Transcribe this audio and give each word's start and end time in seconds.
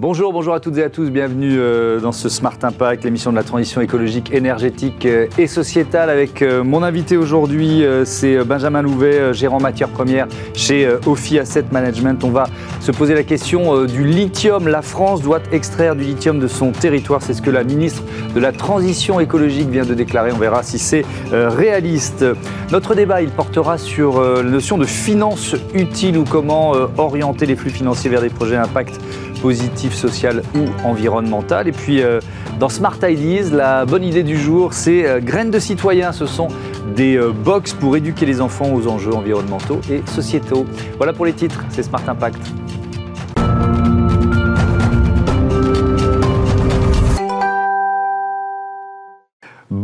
Bonjour, 0.00 0.32
bonjour 0.32 0.54
à 0.54 0.60
toutes 0.60 0.78
et 0.78 0.84
à 0.84 0.90
tous, 0.90 1.10
bienvenue 1.10 1.56
euh, 1.58 1.98
dans 1.98 2.12
ce 2.12 2.28
Smart 2.28 2.56
Impact, 2.62 3.02
l'émission 3.02 3.32
de 3.32 3.36
la 3.36 3.42
transition 3.42 3.80
écologique, 3.80 4.32
énergétique 4.32 5.04
euh, 5.06 5.26
et 5.38 5.48
sociétale 5.48 6.08
avec 6.08 6.40
euh, 6.40 6.62
mon 6.62 6.84
invité 6.84 7.16
aujourd'hui, 7.16 7.82
c'est 8.04 8.44
Benjamin 8.44 8.82
Louvet, 8.82 9.34
gérant 9.34 9.58
matières 9.58 9.88
premières 9.88 10.28
chez 10.54 10.88
Ophi 11.04 11.40
Asset 11.40 11.64
Management. 11.72 12.22
On 12.22 12.30
va 12.30 12.44
se 12.78 12.92
poser 12.92 13.14
la 13.14 13.24
question 13.24 13.86
du 13.86 14.04
lithium. 14.04 14.68
La 14.68 14.82
France 14.82 15.20
doit 15.20 15.40
extraire 15.50 15.96
du 15.96 16.04
lithium 16.04 16.38
de 16.38 16.46
son 16.46 16.70
territoire, 16.70 17.20
c'est 17.20 17.34
ce 17.34 17.42
que 17.42 17.50
la 17.50 17.64
ministre 17.64 18.04
de 18.36 18.38
la 18.38 18.52
Transition 18.52 19.18
écologique 19.18 19.68
vient 19.68 19.84
de 19.84 19.94
déclarer. 19.94 20.30
On 20.30 20.38
verra 20.38 20.62
si 20.62 20.78
c'est 20.78 21.04
réaliste. 21.32 22.24
Notre 22.70 22.94
débat, 22.94 23.20
il 23.20 23.30
portera 23.30 23.78
sur 23.78 24.22
la 24.22 24.42
notion 24.42 24.78
de 24.78 24.84
finance 24.84 25.56
utile 25.74 26.18
ou 26.18 26.24
comment 26.24 26.74
orienter 26.96 27.46
les 27.46 27.56
flux 27.56 27.70
financiers 27.70 28.10
vers 28.10 28.20
des 28.20 28.30
projets 28.30 28.56
impact 28.56 29.00
positif, 29.40 29.94
social 29.94 30.42
ou 30.54 30.64
environnemental. 30.86 31.68
Et 31.68 31.72
puis 31.72 32.02
euh, 32.02 32.20
dans 32.58 32.68
Smart 32.68 32.96
Ideas, 33.02 33.50
la 33.52 33.84
bonne 33.86 34.04
idée 34.04 34.22
du 34.22 34.36
jour, 34.36 34.72
c'est 34.72 35.06
euh, 35.06 35.20
graines 35.20 35.50
de 35.50 35.58
citoyens. 35.58 36.12
Ce 36.12 36.26
sont 36.26 36.48
des 36.94 37.16
euh, 37.16 37.32
box 37.32 37.72
pour 37.72 37.96
éduquer 37.96 38.26
les 38.26 38.40
enfants 38.40 38.72
aux 38.72 38.86
enjeux 38.88 39.14
environnementaux 39.14 39.80
et 39.90 40.02
sociétaux. 40.06 40.66
Voilà 40.96 41.12
pour 41.12 41.26
les 41.26 41.32
titres, 41.32 41.64
c'est 41.70 41.82
Smart 41.82 42.02
Impact. 42.06 42.40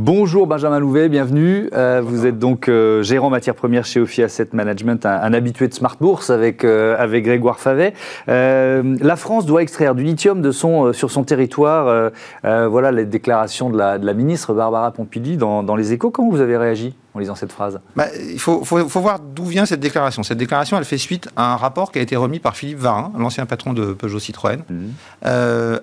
Bonjour 0.04 0.46
Benjamin 0.46 0.80
Louvet, 0.80 1.08
bienvenue. 1.08 1.70
Euh, 1.72 2.02
vous 2.04 2.26
êtes 2.26 2.38
donc 2.38 2.68
euh, 2.68 3.02
gérant 3.02 3.30
matières 3.30 3.54
premières 3.54 3.86
chez 3.86 4.00
Ophi 4.00 4.22
Asset 4.22 4.48
Management, 4.52 5.06
un, 5.06 5.32
habitué 5.32 5.66
de 5.66 5.72
Smart 5.72 5.96
Bourse 5.98 6.28
avec, 6.28 6.62
euh, 6.62 6.94
avec 6.98 7.24
Grégoire 7.24 7.58
Favet. 7.58 7.94
la 8.26 9.16
France 9.16 9.46
doit 9.46 9.62
extraire 9.62 9.94
du 9.94 10.02
lithium 10.02 10.42
de 10.42 10.50
son, 10.50 10.92
sur 10.92 11.10
son 11.10 11.24
territoire. 11.24 12.10
voilà 12.42 12.92
les 12.92 13.06
déclarations 13.06 13.70
de 13.70 13.78
la, 13.78 13.96
de 13.96 14.04
la, 14.04 14.12
ministre 14.12 14.52
Barbara 14.52 14.90
Pompili 14.90 15.38
dans, 15.38 15.62
dans 15.62 15.74
Les 15.74 15.94
Échos. 15.94 16.10
Comment 16.10 16.28
vous 16.28 16.42
avez 16.42 16.58
réagi? 16.58 16.94
En 17.14 17.20
lisant 17.20 17.34
cette 17.34 17.52
phrase 17.52 17.80
bah, 17.96 18.06
Il 18.28 18.40
faut, 18.40 18.64
faut, 18.64 18.88
faut 18.88 19.00
voir 19.00 19.20
d'où 19.20 19.44
vient 19.44 19.66
cette 19.66 19.80
déclaration. 19.80 20.22
Cette 20.22 20.38
déclaration, 20.38 20.76
elle 20.76 20.84
fait 20.84 20.98
suite 20.98 21.28
à 21.36 21.52
un 21.52 21.56
rapport 21.56 21.92
qui 21.92 21.98
a 22.00 22.02
été 22.02 22.16
remis 22.16 22.40
par 22.40 22.56
Philippe 22.56 22.78
Varin, 22.78 23.12
l'ancien 23.16 23.46
patron 23.46 23.72
de 23.72 23.92
Peugeot 23.92 24.18
Citroën, 24.18 24.62
mmh. 24.68 24.74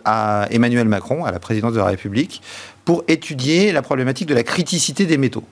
à 0.06 0.48
Emmanuel 0.52 0.88
Macron, 0.88 1.24
à 1.26 1.32
la 1.32 1.40
présidence 1.40 1.74
de 1.74 1.80
la 1.80 1.86
République, 1.86 2.42
pour 2.86 3.04
étudier 3.08 3.72
la 3.72 3.82
problématique 3.82 4.28
de 4.28 4.34
la 4.34 4.44
criticité 4.44 5.06
des 5.06 5.18
métaux. 5.18 5.44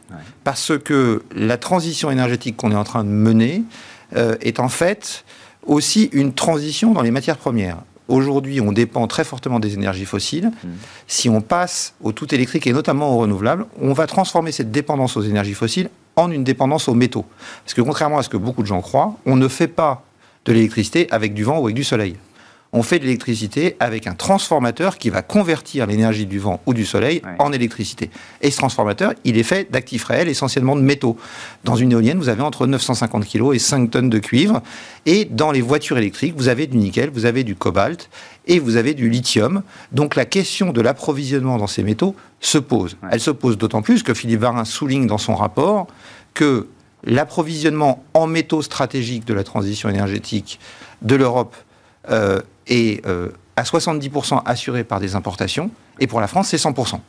Parce 0.43 0.77
que 0.77 1.23
la 1.33 1.57
transition 1.57 2.11
énergétique 2.11 2.57
qu'on 2.57 2.71
est 2.71 2.75
en 2.75 2.83
train 2.83 3.03
de 3.03 3.09
mener 3.09 3.63
euh, 4.15 4.35
est 4.41 4.59
en 4.59 4.69
fait 4.69 5.23
aussi 5.65 6.09
une 6.13 6.33
transition 6.33 6.93
dans 6.93 7.01
les 7.01 7.11
matières 7.11 7.37
premières. 7.37 7.77
Aujourd'hui, 8.09 8.59
on 8.59 8.71
dépend 8.71 9.07
très 9.07 9.23
fortement 9.23 9.59
des 9.59 9.75
énergies 9.75 10.05
fossiles. 10.05 10.47
Mmh. 10.47 10.67
Si 11.07 11.29
on 11.29 11.41
passe 11.41 11.93
au 12.01 12.11
tout 12.11 12.33
électrique 12.33 12.67
et 12.67 12.73
notamment 12.73 13.13
au 13.13 13.19
renouvelable, 13.19 13.67
on 13.79 13.93
va 13.93 14.07
transformer 14.07 14.51
cette 14.51 14.71
dépendance 14.71 15.15
aux 15.15 15.21
énergies 15.21 15.53
fossiles 15.53 15.89
en 16.15 16.31
une 16.31 16.43
dépendance 16.43 16.89
aux 16.89 16.95
métaux. 16.95 17.25
Parce 17.63 17.73
que 17.73 17.81
contrairement 17.81 18.17
à 18.17 18.23
ce 18.23 18.29
que 18.29 18.37
beaucoup 18.37 18.63
de 18.63 18.67
gens 18.67 18.81
croient, 18.81 19.15
on 19.25 19.35
ne 19.35 19.47
fait 19.47 19.67
pas 19.67 20.03
de 20.45 20.53
l'électricité 20.53 21.07
avec 21.11 21.33
du 21.33 21.43
vent 21.43 21.59
ou 21.59 21.65
avec 21.65 21.75
du 21.75 21.83
soleil 21.83 22.17
on 22.71 22.83
fait 22.83 22.99
de 22.99 23.05
l'électricité 23.05 23.75
avec 23.79 24.05
un 24.05 24.13
transformateur 24.13 24.97
qui 24.97 25.09
va 25.09 25.21
convertir 25.21 25.87
l'énergie 25.87 26.25
du 26.25 26.37
vent 26.37 26.61
ou 26.65 26.73
du 26.73 26.85
soleil 26.85 27.21
en 27.39 27.51
électricité. 27.51 28.11
Et 28.41 28.51
ce 28.51 28.57
transformateur, 28.57 29.13
il 29.23 29.37
est 29.37 29.43
fait 29.43 29.71
d'actifs 29.71 30.05
réels, 30.05 30.29
essentiellement 30.29 30.75
de 30.75 30.81
métaux. 30.81 31.17
Dans 31.63 31.75
une 31.75 31.91
éolienne, 31.91 32.19
vous 32.19 32.29
avez 32.29 32.43
entre 32.43 32.67
950 32.67 33.25
kg 33.27 33.53
et 33.53 33.59
5 33.59 33.89
tonnes 33.89 34.09
de 34.09 34.19
cuivre. 34.19 34.61
Et 35.05 35.25
dans 35.25 35.51
les 35.51 35.61
voitures 35.61 35.97
électriques, 35.97 36.35
vous 36.37 36.47
avez 36.47 36.67
du 36.67 36.77
nickel, 36.77 37.09
vous 37.09 37.25
avez 37.25 37.43
du 37.43 37.55
cobalt 37.55 38.09
et 38.45 38.59
vous 38.59 38.75
avez 38.75 38.93
du 38.93 39.09
lithium. 39.09 39.63
Donc 39.91 40.15
la 40.15 40.25
question 40.25 40.71
de 40.71 40.81
l'approvisionnement 40.81 41.57
dans 41.57 41.67
ces 41.67 41.83
métaux 41.83 42.15
se 42.39 42.59
pose. 42.59 42.97
Elle 43.11 43.19
se 43.19 43.31
pose 43.31 43.57
d'autant 43.57 43.81
plus 43.81 44.03
que 44.03 44.13
Philippe 44.13 44.41
Varin 44.41 44.65
souligne 44.65 45.07
dans 45.07 45.17
son 45.17 45.35
rapport 45.35 45.87
que 46.35 46.67
l'approvisionnement 47.03 48.03
en 48.13 48.27
métaux 48.27 48.61
stratégiques 48.61 49.25
de 49.25 49.33
la 49.33 49.43
transition 49.43 49.89
énergétique 49.89 50.59
de 51.01 51.15
l'Europe 51.15 51.55
euh, 52.09 52.41
est 52.67 53.05
euh, 53.05 53.29
à 53.55 53.63
70% 53.63 54.41
assuré 54.45 54.83
par 54.83 54.99
des 54.99 55.15
importations, 55.15 55.71
et 55.99 56.07
pour 56.07 56.21
la 56.21 56.27
France, 56.27 56.49
c'est 56.49 56.57
100%. 56.57 56.99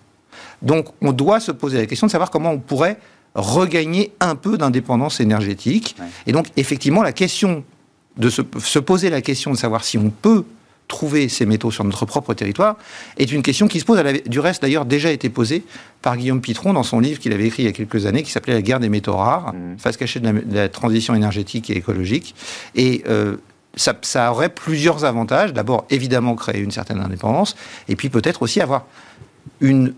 Donc 0.62 0.87
on 1.01 1.12
doit 1.12 1.41
se 1.41 1.53
poser 1.53 1.78
la 1.78 1.87
question 1.87 2.06
de 2.06 2.12
savoir 2.12 2.31
comment 2.31 2.51
on 2.51 2.59
pourrait 2.59 2.99
regagner 3.34 4.12
un 4.21 4.34
peu 4.34 4.59
d'indépendance 4.59 5.21
énergétique. 5.21 5.97
Et 6.27 6.33
donc 6.33 6.49
effectivement, 6.56 7.03
la 7.03 7.12
question 7.12 7.65
de 8.17 8.29
se, 8.29 8.79
poser 8.79 9.11
la 9.11 9.23
question 9.23 9.53
de 9.53 9.56
savoir 9.56 9.84
si 9.84 9.97
on 9.97 10.11
peut 10.11 10.45
trouver 10.89 11.29
ces 11.29 11.47
métaux 11.47 11.71
sur 11.71 11.84
notre 11.84 12.05
propre 12.05 12.34
territoire 12.34 12.77
est 13.17 13.31
une 13.31 13.43
question 13.43 13.69
qui 13.69 13.79
se 13.79 13.84
pose. 13.84 13.99
Elle 13.99 14.09
avait, 14.09 14.23
du 14.27 14.41
reste, 14.41 14.62
d'ailleurs, 14.62 14.84
déjà 14.84 15.12
été 15.12 15.29
posée 15.29 15.62
par 16.03 16.17
Guillaume 16.17 16.41
Pitron 16.41 16.73
dans 16.73 16.83
son 16.83 16.99
livre 16.99 17.21
qu'il 17.21 17.33
avait 17.33 17.47
écrit 17.47 17.62
il 17.62 17.67
y 17.67 17.69
a 17.69 17.73
quelques 17.73 18.06
années, 18.06 18.25
qui 18.25 18.33
s'appelait 18.33 18.55
La 18.55 18.62
guerre 18.62 18.81
des 18.81 18.89
métaux 18.89 19.17
rares, 19.17 19.55
mmh. 19.55 19.79
face 19.79 19.97
cachée 19.97 20.19
de 20.19 20.43
la, 20.53 20.69
transition 20.69 21.15
énergétique 21.15 21.71
et 21.71 21.77
écologique. 21.77 22.34
Et 22.75 23.05
euh, 23.09 23.37
ça, 23.76 24.31
aurait 24.31 24.48
plusieurs 24.48 25.04
avantages. 25.04 25.53
D'abord, 25.53 25.84
évidemment, 25.91 26.34
créer 26.34 26.60
une 26.60 26.70
certaine 26.70 27.00
indépendance, 27.00 27.56
et 27.88 27.97
puis 27.97 28.08
peut-être 28.08 28.42
aussi 28.42 28.60
avoir 28.60 28.86
une 29.60 29.94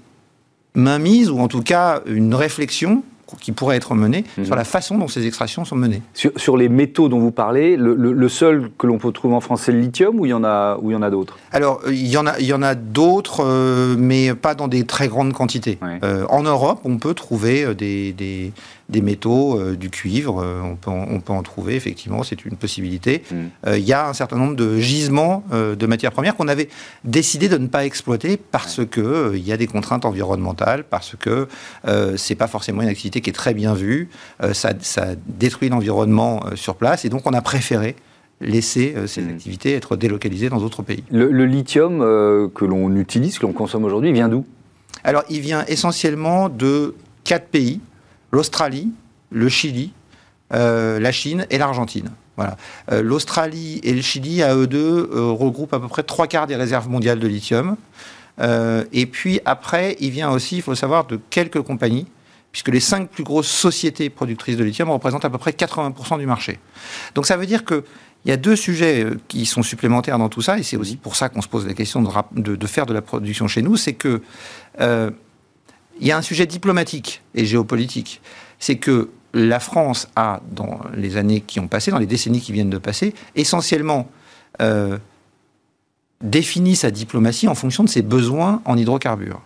mainmise, 0.75 1.31
ou 1.31 1.39
en 1.39 1.49
tout 1.49 1.63
cas 1.63 2.01
une 2.07 2.35
réflexion 2.35 3.03
qui 3.41 3.53
pourrait 3.53 3.77
être 3.77 3.95
menée 3.95 4.25
mhm. 4.37 4.45
sur 4.45 4.55
la 4.55 4.65
façon 4.65 4.99
dont 4.99 5.09
ces 5.09 5.27
extractions 5.27 5.65
sont 5.65 5.77
menées. 5.77 6.03
Sur, 6.15 6.57
les 6.57 6.69
métaux 6.69 7.09
dont 7.09 7.19
vous 7.19 7.31
parlez, 7.31 7.77
le, 7.77 8.29
seul 8.29 8.71
que 8.79 8.87
l'on 8.87 8.99
peut 8.99 9.13
trouver 9.13 9.35
en 9.35 9.41
France, 9.41 9.63
c'est 9.63 9.73
le 9.73 9.81
lithium 9.81 10.19
ou 10.21 10.27
il 10.27 10.31
y 10.31 10.35
en 10.35 10.45
a, 10.45 10.77
a 10.77 11.11
d'autres? 11.11 11.39
Alors, 11.51 11.81
il 11.89 12.07
y 12.07 12.17
en 12.17 12.27
a, 12.27 12.39
il 12.39 12.47
y 12.47 12.53
en 12.53 12.63
a 12.63 12.75
d'autres, 12.75 13.43
euh, 13.45 13.97
mais 13.99 14.35
pas 14.35 14.55
dans 14.55 14.69
des 14.69 14.85
très 14.85 15.09
grandes 15.09 15.33
quantités. 15.33 15.79
Euh, 16.03 16.25
en 16.29 16.43
Europe, 16.43 16.81
on 16.85 16.99
peut 16.99 17.15
trouver 17.15 17.65
euh, 17.65 17.75
des, 17.75 18.53
des 18.93 19.01
métaux, 19.01 19.59
euh, 19.59 19.75
du 19.75 19.91
cuivre, 19.91 20.41
euh, 20.41 20.61
on, 20.63 20.77
peut 20.77 20.91
en, 20.91 21.07
on, 21.11 21.21
peut 21.21 21.33
en, 21.33 21.43
trouver 21.43 21.75
effectivement, 21.75 22.23
c'est 22.23 22.45
une 22.45 22.57
possibilité. 22.57 23.23
Mm. 23.31 23.37
Euh, 23.67 23.79
il 23.79 23.85
y 23.85 23.93
a 23.93 24.09
un 24.09 24.13
certain 24.13 24.37
nombre 24.37 24.55
de 24.55 24.79
gisements 24.79 25.43
de 25.53 25.87
matières 25.87 26.13
premières 26.13 26.37
qu'on 26.37 26.49
avait 26.49 26.69
décidé 27.05 27.49
de 27.49 27.57
ne 27.57 27.67
pas 27.67 27.85
exploiter 27.85 28.37
parce 28.37 28.85
que 28.85 29.33
il 29.35 29.47
y 29.47 29.53
a 29.53 29.57
des 29.57 29.67
contraintes 29.67 30.05
environnementales, 30.05 30.85
parce 30.85 31.15
que 31.19 31.49
c'est 32.17 32.35
pas 32.35 32.47
forcément 32.47 32.83
une 32.83 32.89
activité 32.89 33.21
qui 33.23 33.31
est 33.31 33.33
très 33.33 33.55
bien 33.55 33.73
vue, 33.73 34.09
ça, 34.53 34.73
ça, 34.81 35.07
détruit 35.27 35.71
l'environnement 35.71 36.45
sur 36.55 36.75
place, 36.77 37.05
et 37.05 37.09
donc 37.09 37.23
on 37.27 37.33
a 37.33 37.41
préféré 37.41 37.97
laisser 38.41 38.95
ces 39.07 39.23
mm. 39.23 39.31
activités 39.31 39.73
être 39.75 39.97
délocalisées 39.97 40.51
dans 40.51 40.61
d'autres 40.61 40.83
pays. 40.83 41.03
Le, 41.11 41.31
le 41.31 41.47
lithium 41.47 41.99
que 42.55 42.65
l'on 42.65 42.95
utilise, 42.97 43.39
que 43.39 43.47
l'on 43.47 43.53
consomme 43.53 43.85
aujourd'hui, 43.85 44.13
vient 44.13 44.29
d'où? 44.29 44.45
Alors, 45.05 45.25
il 45.31 45.41
vient 45.41 45.65
essentiellement 45.67 46.49
de 46.49 46.95
quatre 47.25 47.47
pays 47.47 47.81
l'Australie, 48.33 48.89
le 49.31 49.49
Chili, 49.49 49.93
euh, 50.53 50.99
la 50.99 51.13
Chine 51.13 51.47
et 51.51 51.59
l'Argentine. 51.59 52.11
Voilà. 52.37 52.57
Euh, 52.91 53.03
L'Australie 53.03 53.81
et 53.85 53.93
le 53.93 54.03
Chili, 54.03 54.43
à 54.43 54.55
eux 54.55 54.67
deux, 54.67 55.11
euh, 55.13 55.31
regroupent 55.31 55.75
à 55.75 55.81
peu 55.81 55.89
près 55.89 56.03
trois 56.03 56.27
quarts 56.27 56.47
des 56.47 56.57
réserves 56.57 56.89
mondiales 56.89 57.19
de 57.19 57.29
lithium. 57.29 57.77
et 58.93 59.07
puis 59.07 59.41
après, 59.45 59.97
il 60.01 60.11
vient 60.11 60.31
aussi, 60.31 60.57
il 60.57 60.63
faut 60.63 60.75
savoir, 60.75 61.07
de 61.07 61.21
quelques 61.31 61.63
compagnies, 61.63 62.07
puisque 62.51 62.69
les 62.69 62.81
cinq 62.81 63.09
plus 63.09 63.25
grosses 63.25 63.49
sociétés 63.49 64.11
productrices 64.11 64.57
de 64.57 64.65
lithium 64.65 64.91
représentent 64.91 65.25
à 65.25 65.31
peu 65.31 65.39
près 65.39 65.53
80% 65.53 66.19
du 66.19 66.27
marché. 66.27 66.59
Donc 67.15 67.27
ça 67.27 67.37
veut 67.37 67.47
dire 67.47 67.65
que 67.65 67.85
il 68.25 68.29
y 68.29 68.33
a 68.33 68.37
deux 68.37 68.55
sujets 68.55 69.07
qui 69.27 69.47
sont 69.47 69.65
supplémentaires 69.65 70.17
dans 70.17 70.29
tout 70.29 70.43
ça, 70.43 70.57
et 70.57 70.63
c'est 70.63 70.77
aussi 70.77 70.97
pour 70.97 71.17
ça 71.17 71.29
qu'on 71.29 71.43
se 71.43 71.49
pose 71.49 71.67
la 71.67 71.75
question 71.75 72.03
de, 72.03 72.57
de, 72.57 72.67
faire 72.69 72.87
de 72.87 72.95
la 72.95 73.03
production 73.03 73.49
chez 73.49 73.63
nous, 73.63 73.77
c'est 73.77 73.95
que 73.95 74.23
il 76.01 76.07
y 76.07 76.13
a 76.13 76.17
un 76.17 76.23
sujet 76.23 76.47
diplomatique 76.47 77.23
et 77.35 77.45
géopolitique. 77.45 78.21
C'est 78.59 78.77
que 78.77 79.11
la 79.35 79.61
France 79.61 80.09
a, 80.17 80.41
dans 80.51 80.81
les 80.95 81.17
années 81.17 81.41
qui 81.41 81.61
ont 81.61 81.69
passé, 81.69 81.91
dans 81.91 81.99
les 81.99 82.07
décennies 82.07 82.41
qui 82.41 82.53
viennent 82.53 82.71
de 82.71 82.79
passer, 82.79 83.15
essentiellement 83.35 84.09
euh, 84.61 84.99
défini 86.23 86.77
sa 86.77 86.91
diplomatie 86.91 87.49
en 87.49 87.55
fonction 87.55 87.85
de 87.85 87.89
ses 87.89 88.03
besoins 88.03 88.63
en 88.65 88.77
hydrocarbures. 88.77 89.41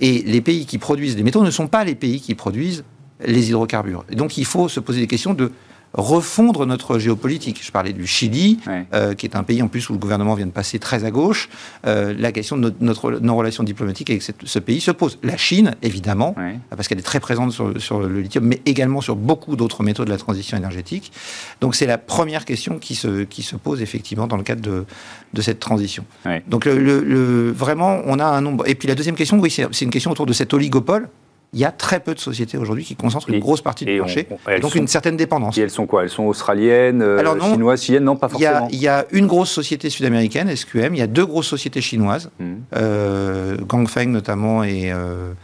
Et 0.00 0.22
les 0.22 0.40
pays 0.40 0.66
qui 0.66 0.78
produisent 0.78 1.16
des 1.16 1.22
métaux 1.22 1.44
ne 1.44 1.50
sont 1.50 1.68
pas 1.68 1.84
les 1.84 1.94
pays 1.94 2.20
qui 2.20 2.34
produisent 2.34 2.84
les 3.24 3.48
hydrocarbures. 3.48 4.04
Donc 4.12 4.36
il 4.36 4.44
faut 4.44 4.68
se 4.68 4.80
poser 4.80 5.00
des 5.00 5.06
questions 5.06 5.34
de 5.34 5.52
refondre 5.94 6.66
notre 6.66 6.98
géopolitique. 6.98 7.60
Je 7.62 7.70
parlais 7.70 7.92
du 7.92 8.06
Chili, 8.06 8.58
euh, 8.94 9.14
qui 9.14 9.26
est 9.26 9.36
un 9.36 9.42
pays 9.42 9.62
en 9.62 9.68
plus 9.68 9.88
où 9.90 9.92
le 9.92 9.98
gouvernement 9.98 10.34
vient 10.34 10.46
de 10.46 10.52
passer 10.52 10.78
très 10.78 11.04
à 11.04 11.10
gauche. 11.10 11.48
Euh, 11.86 12.14
la 12.16 12.32
question 12.32 12.56
de 12.56 12.72
notre, 12.80 13.12
nos 13.12 13.36
relations 13.36 13.62
diplomatiques 13.62 14.10
avec 14.10 14.22
ce 14.22 14.58
pays 14.58 14.80
se 14.80 14.90
pose. 14.90 15.18
La 15.22 15.36
Chine, 15.36 15.74
évidemment, 15.82 16.34
parce 16.70 16.88
qu'elle 16.88 16.98
est 16.98 17.02
très 17.02 17.20
présente 17.20 17.52
sur, 17.52 18.00
le 18.00 18.20
lithium, 18.20 18.44
mais 18.44 18.60
également 18.66 19.00
sur 19.00 19.16
beaucoup 19.16 19.56
d'autres 19.56 19.82
métaux 19.82 20.04
de 20.04 20.10
la 20.10 20.18
transition 20.18 20.56
énergétique. 20.56 21.12
Donc 21.60 21.74
c'est 21.74 21.86
la 21.86 21.98
première 21.98 22.44
question 22.44 22.78
qui 22.78 22.94
se, 22.94 23.24
qui 23.24 23.42
se 23.42 23.56
pose 23.56 23.82
effectivement 23.82 24.26
dans 24.26 24.36
le 24.36 24.42
cadre 24.42 24.62
de, 24.62 24.84
de 25.32 25.42
cette 25.42 25.60
transition. 25.60 26.04
Donc 26.48 26.64
le, 26.64 27.50
vraiment, 27.50 28.00
on 28.06 28.18
a 28.18 28.24
un 28.24 28.40
nombre. 28.40 28.66
Et 28.66 28.74
puis 28.74 28.88
la 28.88 28.94
deuxième 28.94 29.14
question, 29.16 29.38
oui, 29.38 29.50
c'est 29.50 29.84
une 29.84 29.90
question 29.90 30.10
autour 30.10 30.26
de 30.26 30.32
cet 30.32 30.54
oligopole 30.54 31.08
il 31.54 31.60
y 31.60 31.66
a 31.66 31.70
très 31.70 32.00
peu 32.00 32.14
de 32.14 32.18
sociétés 32.18 32.56
aujourd'hui 32.56 32.82
qui 32.82 32.96
concentrent 32.96 33.28
une 33.28 33.38
grosse 33.38 33.60
partie 33.60 33.84
du 33.84 34.00
marché, 34.00 34.26
et 34.50 34.60
donc 34.60 34.74
une 34.74 34.88
certaine 34.88 35.18
dépendance. 35.18 35.58
Et 35.58 35.60
elles 35.60 35.70
sont 35.70 35.86
quoi? 35.86 36.02
Elles 36.02 36.08
sont 36.08 36.24
australiennes, 36.24 37.02
euh, 37.02 37.40
chinoises, 37.40 37.82
chiliennes 37.82 38.04
Non, 38.04 38.16
pas 38.16 38.30
forcément. 38.30 38.68
Il 38.70 38.80
y, 38.80 38.88
a, 38.88 39.04
une 39.12 39.26
grosse 39.26 39.50
société 39.50 39.90
sud-américaine, 39.90 40.54
SQM, 40.54 40.94
il 40.94 40.98
y 40.98 41.02
a 41.02 41.06
deux 41.06 41.26
grosses 41.26 41.48
sociétés 41.48 41.82
chinoises, 41.82 42.30
mmh. 42.38 42.52
euh, 42.76 43.56
Gangfeng 43.66 44.06
notamment 44.06 44.64
et, 44.64 44.92
euh, 44.92 45.34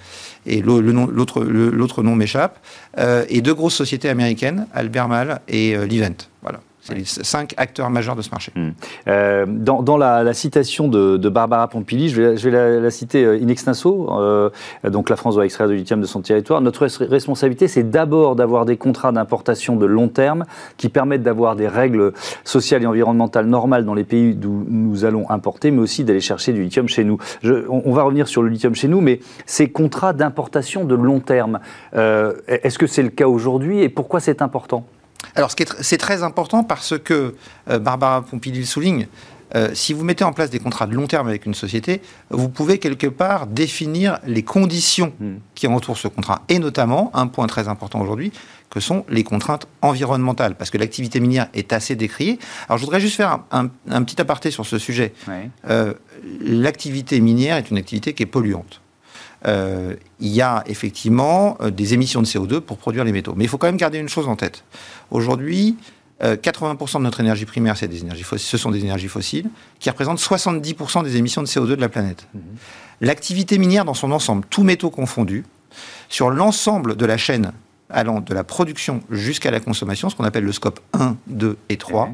et 0.46 0.62
l'autre 0.62 2.02
nom 2.02 2.14
m'échappe, 2.14 2.58
et 3.28 3.42
deux 3.42 3.54
grosses 3.54 3.74
sociétés 3.74 4.08
américaines, 4.08 4.66
Albermal 4.72 5.42
et 5.46 5.76
Livent. 5.86 6.26
Voilà. 6.40 6.60
C'est 7.04 7.24
cinq 7.24 7.54
acteurs 7.56 7.90
majeurs 7.90 8.16
de 8.16 8.22
ce 8.22 8.30
marché. 8.30 8.52
Hmm. 8.54 8.70
Euh, 9.08 9.46
dans, 9.46 9.96
la, 9.96 10.32
citation 10.32 10.88
de, 10.88 11.28
Barbara 11.28 11.68
Pompili, 11.68 12.08
je 12.08 12.22
vais, 12.48 12.80
la, 12.80 12.90
citer 12.90 13.24
euh, 13.24 13.38
in 13.42 13.48
extenso, 13.48 14.08
euh, 14.10 14.50
donc 14.84 15.10
la 15.10 15.16
France 15.16 15.34
doit 15.34 15.44
extraire 15.44 15.68
du 15.68 15.76
lithium 15.76 16.00
de 16.00 16.06
son 16.06 16.22
territoire. 16.22 16.60
Notre 16.60 16.86
responsabilité, 17.04 17.68
c'est 17.68 17.90
d'abord 17.90 18.36
d'avoir 18.36 18.64
des 18.64 18.76
contrats 18.76 19.12
d'importation 19.12 19.76
de 19.76 19.86
long 19.86 20.08
terme 20.08 20.44
qui 20.76 20.88
permettent 20.88 21.22
d'avoir 21.22 21.56
des 21.56 21.68
règles 21.68 22.12
sociales 22.44 22.82
et 22.82 22.86
environnementales 22.86 23.46
normales 23.46 23.84
dans 23.84 23.94
les 23.94 24.04
pays 24.04 24.34
d'où 24.34 24.64
nous 24.68 25.04
allons 25.04 25.28
importer, 25.30 25.70
mais 25.70 25.80
aussi 25.80 26.04
d'aller 26.04 26.20
chercher 26.20 26.52
du 26.52 26.62
lithium 26.62 26.88
chez 26.88 27.04
nous. 27.04 27.18
on, 27.44 27.92
va 27.92 28.02
revenir 28.02 28.28
sur 28.28 28.42
le 28.42 28.48
lithium 28.48 28.74
chez 28.74 28.88
nous, 28.88 29.00
mais 29.00 29.20
ces 29.46 29.70
contrats 29.70 30.12
d'importation 30.12 30.84
de 30.84 30.94
long 30.94 31.20
terme, 31.20 31.60
est-ce 31.92 32.78
que 32.78 32.86
c'est 32.86 33.02
le 33.02 33.10
cas 33.10 33.26
aujourd'hui 33.26 33.80
et 33.80 33.88
pourquoi 33.88 34.20
c'est 34.20 34.42
important? 34.42 34.84
Alors, 35.38 35.52
c'est 35.80 35.98
très 35.98 36.24
important 36.24 36.64
parce 36.64 36.98
que, 36.98 37.36
euh, 37.70 37.78
Barbara 37.78 38.22
Pompili 38.22 38.58
le 38.58 38.64
souligne, 38.64 39.06
euh, 39.54 39.70
si 39.72 39.92
vous 39.92 40.02
mettez 40.02 40.24
en 40.24 40.32
place 40.32 40.50
des 40.50 40.58
contrats 40.58 40.88
de 40.88 40.94
long 40.94 41.06
terme 41.06 41.28
avec 41.28 41.46
une 41.46 41.54
société, 41.54 42.02
vous 42.30 42.48
pouvez 42.48 42.78
quelque 42.78 43.06
part 43.06 43.46
définir 43.46 44.18
les 44.26 44.42
conditions 44.42 45.12
hmm. 45.20 45.36
qui 45.54 45.68
entourent 45.68 45.96
ce 45.96 46.08
contrat. 46.08 46.42
Et 46.48 46.58
notamment, 46.58 47.12
un 47.14 47.28
point 47.28 47.46
très 47.46 47.68
important 47.68 48.00
aujourd'hui, 48.00 48.32
que 48.68 48.80
sont 48.80 49.06
les 49.08 49.22
contraintes 49.22 49.68
environnementales. 49.80 50.56
Parce 50.56 50.70
que 50.70 50.76
l'activité 50.76 51.20
minière 51.20 51.46
est 51.54 51.72
assez 51.72 51.94
décriée. 51.94 52.40
Alors 52.68 52.78
je 52.78 52.84
voudrais 52.84 53.00
juste 53.00 53.14
faire 53.14 53.38
un, 53.52 53.68
petit 54.02 54.20
aparté 54.20 54.50
sur 54.50 54.66
ce 54.66 54.78
sujet. 54.78 55.14
Euh, 55.70 55.94
l'activité 56.40 57.20
minière 57.20 57.58
est 57.58 57.70
une 57.70 57.78
activité 57.78 58.12
qui 58.12 58.24
est 58.24 58.26
polluante. 58.26 58.80
Euh, 59.46 59.94
il 60.20 60.28
y 60.28 60.42
a 60.42 60.64
effectivement 60.66 61.56
euh, 61.60 61.70
des 61.70 61.94
émissions 61.94 62.20
de 62.20 62.26
CO2 62.26 62.60
pour 62.60 62.78
produire 62.78 63.04
les 63.04 63.12
métaux. 63.12 63.34
Mais 63.36 63.44
il 63.44 63.48
faut 63.48 63.58
quand 63.58 63.68
même 63.68 63.76
garder 63.76 63.98
une 63.98 64.08
chose 64.08 64.26
en 64.26 64.36
tête. 64.36 64.64
Aujourd'hui, 65.10 65.76
80% 66.20 66.96
euh, 66.96 66.98
de 66.98 67.04
notre 67.04 67.20
énergie 67.20 67.44
primaire, 67.46 67.76
c'est 67.76 67.86
des 67.86 68.00
énergies 68.00 68.24
fossiles, 68.24 68.48
ce 68.48 68.58
sont 68.58 68.70
des 68.70 68.80
énergies 68.80 69.08
fossiles, 69.08 69.48
qui 69.78 69.90
représentent 69.90 70.18
70% 70.18 71.04
des 71.04 71.16
émissions 71.16 71.42
de 71.42 71.46
CO2 71.46 71.76
de 71.76 71.80
la 71.80 71.88
planète. 71.88 72.26
Mhm. 72.34 72.42
L'activité 73.00 73.58
minière 73.58 73.84
dans 73.84 73.94
son 73.94 74.10
ensemble, 74.10 74.44
tous 74.50 74.64
métaux 74.64 74.90
confondus, 74.90 75.44
sur 76.08 76.30
l'ensemble 76.30 76.96
de 76.96 77.06
la 77.06 77.16
chaîne 77.16 77.52
allant 77.90 78.20
de 78.20 78.34
la 78.34 78.44
production 78.44 79.02
jusqu'à 79.10 79.50
la 79.50 79.60
consommation, 79.60 80.10
ce 80.10 80.16
qu'on 80.16 80.24
appelle 80.24 80.44
le 80.44 80.52
scope 80.52 80.80
1, 80.92 81.16
2 81.28 81.56
et 81.68 81.76
3, 81.76 82.10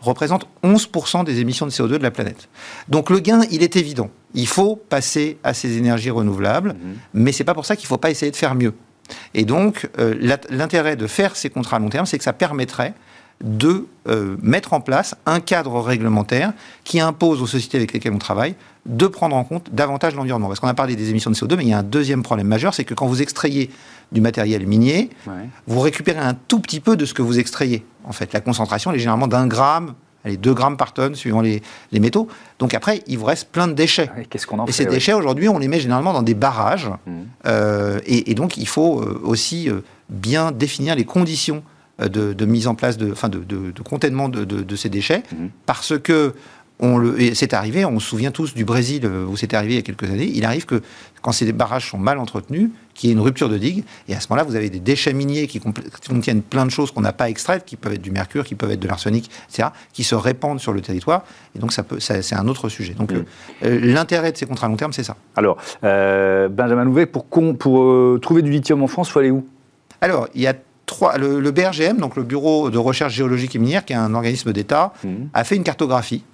représente 0.00 0.46
11% 0.62 1.24
des 1.24 1.40
émissions 1.40 1.66
de 1.66 1.70
CO2 1.70 1.98
de 1.98 2.02
la 2.02 2.10
planète. 2.10 2.48
Donc 2.88 3.10
le 3.10 3.18
gain, 3.18 3.42
il 3.50 3.62
est 3.62 3.76
évident. 3.76 4.10
Il 4.34 4.46
faut 4.46 4.76
passer 4.76 5.38
à 5.42 5.54
ces 5.54 5.78
énergies 5.78 6.10
renouvelables, 6.10 6.70
mhm. 6.70 6.96
mais 7.14 7.32
c'est 7.32 7.44
pas 7.44 7.54
pour 7.54 7.66
ça 7.66 7.76
qu'il 7.76 7.84
ne 7.84 7.88
faut 7.88 7.98
pas 7.98 8.10
essayer 8.10 8.30
de 8.30 8.36
faire 8.36 8.54
mieux. 8.54 8.74
Et 9.34 9.44
donc, 9.44 9.88
euh, 9.98 10.36
l'intérêt 10.50 10.96
de 10.96 11.06
faire 11.06 11.36
ces 11.36 11.50
contrats 11.50 11.76
à 11.76 11.80
long 11.80 11.88
terme, 11.88 12.06
c'est 12.06 12.18
que 12.18 12.24
ça 12.24 12.32
permettrait 12.32 12.94
de 13.42 13.86
euh, 14.08 14.36
mettre 14.42 14.72
en 14.72 14.80
place 14.80 15.14
un 15.24 15.38
cadre 15.40 15.80
réglementaire 15.80 16.52
qui 16.82 16.98
impose 16.98 17.40
aux 17.40 17.46
sociétés 17.46 17.78
avec 17.78 17.92
lesquelles 17.92 18.12
on 18.12 18.18
travaille 18.18 18.56
de 18.86 19.06
prendre 19.06 19.36
en 19.36 19.44
compte 19.44 19.72
davantage 19.72 20.14
l'environnement. 20.14 20.48
Parce 20.48 20.60
qu'on 20.60 20.66
a 20.68 20.74
parlé 20.74 20.96
des 20.96 21.10
émissions 21.10 21.30
de 21.30 21.36
CO2, 21.36 21.56
mais 21.56 21.64
il 21.64 21.68
y 21.68 21.72
a 21.72 21.78
un 21.78 21.84
deuxième 21.84 22.22
problème 22.22 22.48
majeur, 22.48 22.74
c'est 22.74 22.84
que 22.84 22.94
quand 22.94 23.06
vous 23.06 23.22
extrayez 23.22 23.70
du 24.10 24.20
matériel 24.20 24.66
minier, 24.66 25.10
vous 25.66 25.80
récupérez 25.80 26.18
un 26.18 26.34
tout 26.34 26.60
petit 26.60 26.80
peu 26.80 26.96
de 26.96 27.04
ce 27.04 27.14
que 27.14 27.22
vous 27.22 27.38
extrayez. 27.38 27.84
En 28.04 28.12
fait, 28.12 28.32
la 28.32 28.40
concentration 28.40 28.92
est 28.92 28.98
généralement 28.98 29.28
d'un 29.28 29.46
gramme 29.46 29.94
allez, 30.24 30.36
2 30.36 30.54
grammes 30.54 30.76
par 30.76 30.92
tonne 30.92 31.14
suivant 31.14 31.40
les, 31.40 31.62
métaux. 31.92 32.28
Donc 32.58 32.74
après, 32.74 33.02
il 33.06 33.18
vous 33.18 33.24
reste 33.24 33.48
plein 33.50 33.68
de 33.68 33.72
déchets. 33.72 34.10
Qu'est-ce 34.30 34.46
qu'on 34.46 34.58
en 34.58 34.66
et 34.66 34.72
ces 34.72 34.86
déchets, 34.86 35.12
aujourd'hui, 35.12 35.48
on 35.48 35.58
les 35.58 35.68
met 35.68 35.80
généralement 35.80 36.12
dans 36.12 36.22
des 36.22 36.34
barrages. 36.34 36.90
Mmh. 37.06 37.12
Euh, 37.46 38.00
et, 38.06 38.34
donc, 38.34 38.56
il 38.56 38.68
faut 38.68 39.00
euh, 39.00 39.20
aussi 39.24 39.68
euh, 39.68 39.80
bien 40.08 40.52
définir 40.52 40.94
les 40.94 41.04
conditions 41.04 41.62
de, 41.98 42.44
mise 42.44 42.68
en 42.68 42.76
place, 42.76 42.96
de, 42.96 43.10
enfin 43.10 43.28
de, 43.28 43.40
de, 43.40 43.82
containment 43.82 44.28
de, 44.28 44.76
ces 44.76 44.88
déchets, 44.88 45.24
mmh. 45.32 45.46
parce 45.66 45.98
que 45.98 46.32
c'est 47.34 47.54
arrivé, 47.54 47.84
on 47.84 47.98
se 47.98 48.08
souvient 48.08 48.30
tous 48.30 48.54
du 48.54 48.64
Brésil 48.64 49.02
euh, 49.04 49.26
où 49.26 49.36
c'était 49.36 49.56
arrivé 49.56 49.74
il 49.74 49.76
y 49.76 49.80
a 49.80 49.82
quelques 49.82 50.04
années. 50.04 50.30
Il 50.32 50.44
arrive 50.44 50.64
que 50.64 50.80
quand 51.22 51.32
ces 51.32 51.52
barrages 51.52 51.90
sont 51.90 51.98
mal 51.98 52.18
entretenus, 52.18 52.70
qu'il 52.94 53.08
y 53.08 53.12
ait 53.12 53.16
une 53.16 53.20
rupture 53.20 53.48
de 53.48 53.58
digue, 53.58 53.84
et 54.08 54.14
à 54.14 54.20
ce 54.20 54.28
moment-là, 54.30 54.44
vous 54.44 54.54
avez 54.54 54.70
des 54.70 54.78
déchets 54.78 55.12
miniers 55.12 55.48
qui 55.48 55.60
contiennent 55.60 56.42
plein 56.42 56.64
de 56.64 56.70
choses 56.70 56.92
qu'on 56.92 57.00
n'a 57.00 57.12
pas 57.12 57.28
extraites, 57.28 57.64
qui 57.64 57.76
peuvent 57.76 57.94
être 57.94 58.02
du 58.02 58.12
mercure, 58.12 58.44
qui 58.44 58.54
peuvent 58.54 58.70
être 58.70 58.80
de 58.80 58.86
l'arsenic, 58.86 59.30
etc., 59.48 59.70
qui 59.92 60.04
se 60.04 60.14
répandent 60.14 60.60
sur 60.60 60.72
le 60.72 60.80
territoire. 60.80 61.24
Et 61.56 61.58
donc, 61.58 61.72
ça 61.72 61.84
c'est 61.98 62.34
un 62.34 62.46
autre 62.46 62.68
sujet. 62.68 62.94
Donc, 62.94 63.12
euh, 63.12 63.24
euh, 63.64 63.80
l'intérêt 63.82 64.30
de 64.30 64.36
ces 64.36 64.46
contrats 64.46 64.66
à 64.66 64.70
long 64.70 64.76
terme, 64.76 64.92
c'est 64.92 65.02
ça. 65.02 65.16
Alors, 65.34 65.56
Benjamin 65.82 66.84
Louvet, 66.84 67.06
pour, 67.06 67.26
pour 67.26 68.20
trouver 68.20 68.42
du 68.42 68.50
lithium 68.50 68.82
en 68.82 68.86
France, 68.86 69.08
il 69.08 69.12
faut 69.12 69.18
aller 69.18 69.30
où? 69.30 69.46
Alors, 70.00 70.28
il 70.34 70.42
y 70.42 70.46
a 70.46 70.54
Trois, 70.86 71.18
le, 71.18 71.50
BRGM, 71.50 71.98
donc 71.98 72.16
le 72.16 72.22
Bureau 72.22 72.70
de 72.70 72.78
recherche 72.78 73.12
géologique 73.12 73.54
et 73.54 73.58
minière, 73.58 73.84
qui 73.84 73.92
est 73.92 73.96
un 73.96 74.14
organisme 74.14 74.54
d'État, 74.54 74.94
mmh. 75.04 75.08
a 75.34 75.44
fait 75.44 75.54
une 75.54 75.62
cartographie 75.62 76.24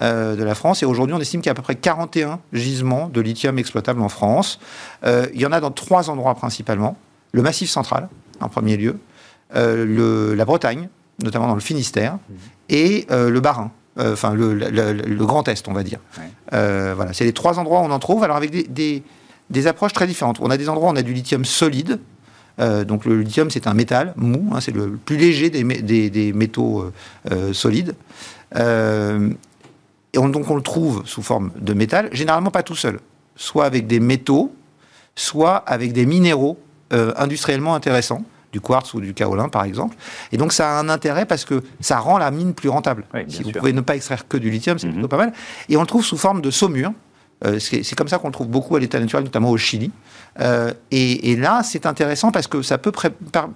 euh, 0.00 0.34
de 0.34 0.42
la 0.44 0.54
France. 0.54 0.82
Et 0.82 0.86
aujourd'hui, 0.86 1.14
on 1.14 1.20
estime 1.20 1.42
qu'il 1.42 1.48
y 1.48 1.50
a 1.50 1.52
à 1.52 1.54
peu 1.54 1.60
près 1.60 1.74
41 1.74 2.40
gisements 2.54 3.10
de 3.10 3.20
lithium 3.20 3.58
exploitables 3.58 4.00
en 4.00 4.08
France. 4.08 4.58
Euh, 5.04 5.26
il 5.34 5.42
y 5.42 5.44
en 5.44 5.52
a 5.52 5.60
dans 5.60 5.70
trois 5.70 6.08
endroits 6.08 6.34
principalement. 6.34 6.96
Le 7.32 7.42
Massif 7.42 7.68
central, 7.68 8.08
en 8.40 8.48
premier 8.48 8.78
lieu, 8.78 8.98
euh, 9.56 10.34
la 10.34 10.44
Bretagne, 10.46 10.88
notamment 11.22 11.48
dans 11.48 11.54
le 11.54 11.60
Finistère, 11.60 12.14
mmh. 12.14 12.34
et 12.70 13.06
le 13.10 13.40
Bas-Rhin. 13.40 13.72
Enfin, 13.98 14.32
le, 14.32 15.24
Grand 15.26 15.46
Est, 15.48 15.68
on 15.68 15.74
va 15.74 15.82
dire. 15.82 15.98
voilà, 16.50 17.12
c'est 17.12 17.24
les 17.24 17.34
trois 17.34 17.58
endroits 17.58 17.80
où 17.80 17.84
on 17.84 17.90
en 17.90 17.98
trouve, 17.98 18.24
alors 18.24 18.36
avec 18.36 18.72
des, 18.72 19.66
approches 19.66 19.92
très 19.92 20.06
différentes. 20.06 20.38
On 20.40 20.48
a 20.48 20.56
des 20.56 20.70
endroits 20.70 20.88
où 20.88 20.92
on 20.92 20.96
a 20.96 21.02
du 21.02 21.12
lithium 21.12 21.44
solide, 21.44 21.98
donc 22.58 23.04
le 23.04 23.20
lithium, 23.20 23.50
c'est 23.50 23.66
un 23.66 23.74
métal 23.74 24.14
mou, 24.16 24.50
hein, 24.54 24.60
c'est 24.62 24.74
le 24.74 24.92
plus 24.92 25.18
léger 25.18 25.50
des, 25.50 25.62
des 26.08 26.32
métaux 26.32 26.90
solides. 27.52 27.94
Et 30.12 30.18
donc 30.18 30.50
on 30.50 30.56
le 30.56 30.62
trouve 30.62 31.02
sous 31.06 31.22
forme 31.22 31.52
de 31.56 31.72
métal, 31.72 32.08
généralement 32.12 32.50
pas 32.50 32.62
tout 32.62 32.76
seul, 32.76 33.00
soit 33.36 33.64
avec 33.64 33.86
des 33.86 34.00
métaux, 34.00 34.54
soit 35.14 35.56
avec 35.56 35.92
des 35.92 36.06
minéraux 36.06 36.58
euh, 36.92 37.12
industriellement 37.16 37.74
intéressants, 37.74 38.22
du 38.52 38.60
quartz 38.60 38.94
ou 38.94 39.00
du 39.00 39.14
kaolin 39.14 39.48
par 39.48 39.64
exemple. 39.64 39.96
Et 40.32 40.36
donc 40.36 40.52
ça 40.52 40.76
a 40.76 40.80
un 40.80 40.88
intérêt 40.88 41.26
parce 41.26 41.44
que 41.44 41.62
ça 41.80 41.98
rend 41.98 42.18
la 42.18 42.30
mine 42.30 42.54
plus 42.54 42.68
rentable. 42.68 43.04
si 43.28 43.42
vous 43.42 43.52
pouvez 43.52 43.72
ne 43.72 43.80
pas 43.80 43.96
extraire 43.96 44.26
que 44.26 44.36
du 44.36 44.50
lithium, 44.50 44.78
c'est 44.78 44.88
mhm. 44.88 44.94
plutôt 44.94 45.08
pas 45.08 45.18
mal. 45.18 45.32
Et 45.68 45.76
on 45.76 45.80
le 45.80 45.86
trouve 45.86 46.04
sous 46.04 46.16
forme 46.16 46.40
de 46.42 46.50
saumure. 46.50 46.92
Euh, 47.44 47.58
c'est 47.58 47.94
comme 47.94 48.08
ça 48.08 48.18
qu'on 48.18 48.28
le 48.28 48.34
trouve 48.34 48.48
beaucoup 48.48 48.76
à 48.76 48.80
l'état 48.80 49.00
naturel, 49.00 49.24
notamment 49.24 49.50
au 49.50 49.56
Chili. 49.56 49.90
Euh, 50.40 50.72
et, 50.90 51.36
là, 51.36 51.62
c'est 51.64 51.86
intéressant 51.86 52.32
parce 52.32 52.46
que 52.46 52.60
ça 52.60 52.76
peut 52.76 52.92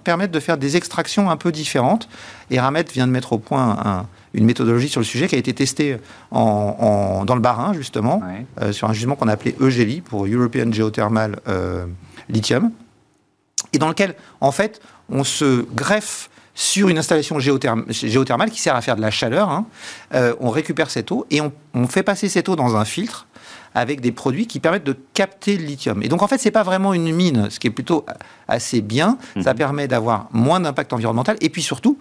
permettre 0.03 0.31
de 0.31 0.39
faire 0.39 0.57
des 0.57 0.75
extractions 0.75 1.29
un 1.29 1.37
peu 1.37 1.51
différentes. 1.51 2.09
Et 2.49 2.59
Ramet 2.59 2.85
vient 2.91 3.05
de 3.05 3.11
mettre 3.11 3.33
au 3.33 3.37
point 3.37 3.77
un, 3.85 4.05
une 4.35 4.45
méthodologie 4.45 4.89
sur 4.89 4.99
le 4.99 5.05
sujet 5.05 5.27
qui 5.27 5.35
a 5.35 5.37
été 5.37 5.53
testée 5.53 5.97
en, 6.31 7.23
dans 7.25 7.35
le 7.35 7.41
Bas-Rhin, 7.41 7.73
justement, 7.73 8.21
euh, 8.61 8.71
sur 8.71 8.89
un 8.89 8.93
jugement 8.93 9.15
qu'on 9.15 9.27
a 9.27 9.33
appelé 9.33 9.55
EGELI, 9.59 10.01
pour 10.01 10.25
European 10.25 10.71
Geothermal 10.71 11.39
euh, 11.47 11.85
Lithium, 12.29 12.71
et 13.73 13.77
dans 13.77 13.87
lequel, 13.87 14.15
en 14.41 14.51
fait, 14.51 14.81
on 15.09 15.23
se 15.23 15.65
greffe 15.73 16.29
sur 16.53 16.87
une 16.87 16.97
installation 16.97 17.37
géothermale 17.39 18.49
qui 18.49 18.61
sert 18.61 18.75
à 18.75 18.81
faire 18.81 18.95
de 18.95 19.01
la 19.01 19.11
chaleur. 19.11 19.49
Hein. 19.49 19.65
Euh, 20.13 20.33
on 20.39 20.49
récupère 20.49 20.89
cette 20.89 21.11
eau 21.11 21.25
et 21.29 21.41
on, 21.41 21.51
fait 21.87 22.03
passer 22.03 22.29
cette 22.29 22.47
eau 22.47 22.55
dans 22.55 22.77
un 22.77 22.85
filtre 22.85 23.27
avec 23.73 23.99
des 23.99 24.13
produits 24.13 24.47
qui 24.47 24.61
permettent 24.61 24.85
de 24.85 24.95
capter 25.13 25.57
le 25.57 25.65
lithium. 25.65 26.01
Et 26.01 26.07
donc 26.07 26.23
en 26.23 26.27
fait, 26.27 26.37
c'est 26.37 26.51
pas 26.51 26.63
vraiment 26.63 26.93
une 26.93 27.13
mine, 27.13 27.49
ce 27.49 27.59
qui 27.59 27.67
est 27.67 27.71
plutôt 27.71 28.05
assez 28.47 28.79
bien. 28.79 29.17
Ça 29.41 29.51
mhm. 29.51 29.57
permet 29.57 29.87
d'avoir 29.89 30.29
moins 30.31 30.61
d'impact 30.61 30.93
environnemental 30.93 31.35
et 31.41 31.49
puis 31.49 31.61
surtout, 31.61 31.97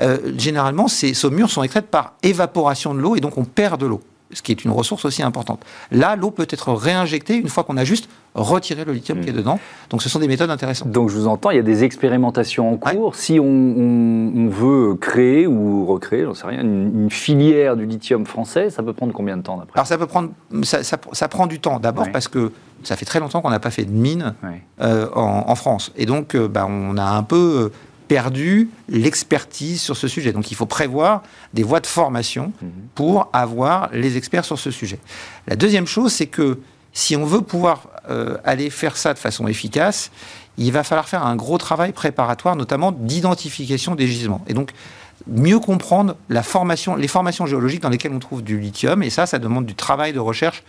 euh, 0.00 0.32
généralement, 0.36 0.88
ces 0.88 1.14
saumures 1.14 1.50
sont 1.50 1.62
extraites 1.62 1.88
par 1.88 2.14
évaporation 2.22 2.94
de 2.94 3.00
l'eau 3.00 3.16
et 3.16 3.20
donc 3.20 3.38
on 3.38 3.44
perd 3.44 3.80
de 3.80 3.86
l'eau 3.86 4.00
ce 4.32 4.42
qui 4.42 4.52
est 4.52 4.64
une 4.64 4.70
ressource 4.70 5.04
aussi 5.04 5.22
importante. 5.22 5.64
Là, 5.90 6.16
l'eau 6.16 6.30
peut 6.30 6.46
être 6.48 6.72
réinjectée 6.72 7.36
une 7.36 7.48
fois 7.48 7.64
qu'on 7.64 7.76
a 7.76 7.84
juste 7.84 8.08
retiré 8.34 8.84
le 8.84 8.92
lithium 8.92 9.20
qui 9.20 9.30
est 9.30 9.32
mm. 9.32 9.36
dedans. 9.36 9.60
Donc, 9.90 10.02
ce 10.02 10.08
sont 10.08 10.18
des 10.18 10.28
méthodes 10.28 10.50
intéressantes. 10.50 10.90
Donc, 10.90 11.08
je 11.08 11.16
vous 11.16 11.26
entends, 11.26 11.50
il 11.50 11.56
y 11.56 11.60
a 11.60 11.62
des 11.62 11.84
expérimentations 11.84 12.72
en 12.72 12.76
cours. 12.76 13.16
Si 13.16 13.40
on, 13.40 14.48
veut 14.50 14.94
créer 14.94 15.46
ou 15.46 15.86
recréer, 15.86 16.24
j'en 16.24 16.34
sais 16.34 16.46
rien, 16.46 16.60
une, 16.60 17.10
filière 17.10 17.76
du 17.76 17.86
lithium 17.86 18.26
français, 18.26 18.70
ça 18.70 18.82
peut 18.82 18.92
prendre 18.92 19.12
combien 19.12 19.36
de 19.36 19.42
temps 19.42 19.56
d'après 19.56 19.78
Alors, 19.78 19.86
ça 19.86 19.98
peut 19.98 20.06
prendre, 20.06 20.30
ça, 20.62 21.28
prend 21.28 21.46
du 21.46 21.58
temps. 21.58 21.80
D'abord 21.80 22.10
parce 22.12 22.28
que 22.28 22.52
ça 22.82 22.96
fait 22.96 23.06
très 23.06 23.20
longtemps 23.20 23.40
qu'on 23.40 23.50
n'a 23.50 23.58
pas 23.58 23.70
fait 23.70 23.84
de 23.84 23.90
mine 23.90 24.34
euh, 24.80 25.08
en, 25.14 25.54
France. 25.54 25.92
Et 25.96 26.06
donc, 26.06 26.34
euh, 26.34 26.48
bah, 26.48 26.66
on 26.68 26.96
a 26.96 27.04
un 27.04 27.22
peu 27.22 27.70
perdu 28.08 28.70
l'expertise 28.88 29.80
sur 29.80 29.96
ce 29.96 30.08
sujet. 30.08 30.32
Donc 30.32 30.50
il 30.50 30.54
faut 30.54 30.66
prévoir 30.66 31.22
des 31.54 31.62
voies 31.62 31.80
de 31.80 31.86
formation 31.86 32.52
mhm. 32.60 32.70
pour 32.94 33.28
avoir 33.32 33.90
les 33.92 34.16
experts 34.16 34.44
sur 34.44 34.58
ce 34.58 34.70
sujet. 34.70 34.98
La 35.46 35.56
deuxième 35.56 35.86
chose, 35.86 36.12
c'est 36.12 36.26
que 36.26 36.58
si 36.92 37.14
on 37.14 37.24
veut 37.24 37.42
pouvoir 37.42 37.88
aller 38.44 38.70
faire 38.70 38.96
ça 38.96 39.12
de 39.12 39.18
façon 39.18 39.46
efficace, 39.46 40.10
il 40.56 40.72
va 40.72 40.82
falloir 40.82 41.08
faire 41.08 41.24
un 41.24 41.36
gros 41.36 41.58
travail 41.58 41.92
préparatoire, 41.92 42.56
notamment 42.56 42.90
d'identification 42.90 43.94
des 43.94 44.08
gisements. 44.08 44.44
Et 44.48 44.54
donc, 44.54 44.72
mieux 45.26 45.58
comprendre 45.60 46.16
la 46.28 46.42
formation, 46.42 46.96
les 46.96 47.08
formations 47.08 47.46
géologiques 47.46 47.82
dans 47.82 47.88
lesquelles 47.88 48.12
on 48.12 48.18
trouve 48.18 48.42
du 48.42 48.58
lithium. 48.58 49.02
Et 49.02 49.10
ça, 49.10 49.26
ça 49.26 49.38
demande 49.38 49.66
du 49.66 49.74
travail 49.74 50.12
de 50.12 50.18
recherche 50.18 50.62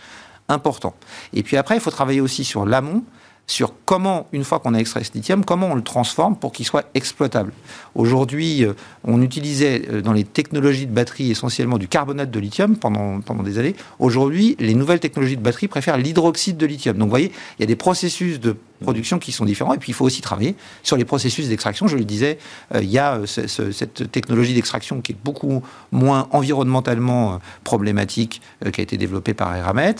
important. 0.48 0.94
Et 1.32 1.42
puis 1.42 1.56
après, 1.56 1.76
il 1.76 1.80
faut 1.80 1.90
travailler 1.90 2.20
aussi 2.20 2.44
sur 2.44 2.66
l'amont, 2.66 3.04
sur 3.46 3.74
comment, 3.84 4.28
une 4.32 4.44
fois 4.44 4.60
qu'on 4.60 4.74
a 4.74 4.78
extrait 4.78 5.02
ce 5.02 5.12
lithium, 5.12 5.44
comment 5.44 5.68
on 5.68 5.74
le 5.74 5.82
transforme 5.82 6.36
pour 6.36 6.52
qu'il 6.52 6.64
soit 6.64 6.84
exploitable. 6.94 7.52
Aujourd'hui, 7.94 8.64
euh, 8.64 8.74
on 9.04 9.20
utilisait 9.22 9.82
euh, 9.90 10.02
dans 10.02 10.12
les 10.12 10.24
technologies 10.24 10.86
de 10.86 10.92
batterie 10.92 11.30
essentiellement 11.30 11.78
du 11.78 11.88
carbonate 11.88 12.30
de 12.30 12.38
lithium 12.38 12.76
pendant, 12.76 13.20
pendant 13.20 13.42
des 13.42 13.58
années. 13.58 13.74
Aujourd'hui, 13.98 14.56
les 14.60 14.74
nouvelles 14.74 15.00
technologies 15.00 15.36
de 15.36 15.42
batterie 15.42 15.68
préfèrent 15.68 15.98
l'hydroxyde 15.98 16.56
de 16.56 16.66
lithium. 16.66 16.96
Donc 16.96 17.06
vous 17.06 17.10
voyez, 17.10 17.32
il 17.58 17.62
y 17.62 17.64
a 17.64 17.66
des 17.66 17.76
processus 17.76 18.38
de 18.38 18.56
production 18.82 19.18
qui 19.18 19.32
sont 19.32 19.44
différents. 19.44 19.74
Et 19.74 19.78
puis, 19.78 19.90
il 19.90 19.94
faut 19.94 20.04
aussi 20.04 20.20
travailler 20.20 20.56
sur 20.82 20.96
les 20.96 21.04
processus 21.04 21.48
d'extraction. 21.48 21.86
Je 21.86 21.96
le 21.96 22.04
disais, 22.04 22.38
euh, 22.74 22.82
il 22.82 22.90
y 22.90 22.98
a 22.98 23.20
cette 23.26 24.10
technologie 24.10 24.54
d'extraction 24.54 25.00
qui 25.00 25.12
est 25.12 25.18
beaucoup 25.22 25.62
moins 25.92 26.28
environnementalement 26.32 27.40
problématique, 27.64 28.40
qui 28.72 28.80
a 28.80 28.82
été 28.82 28.96
développée 28.96 29.34
par 29.34 29.54
Eramet, 29.54 29.96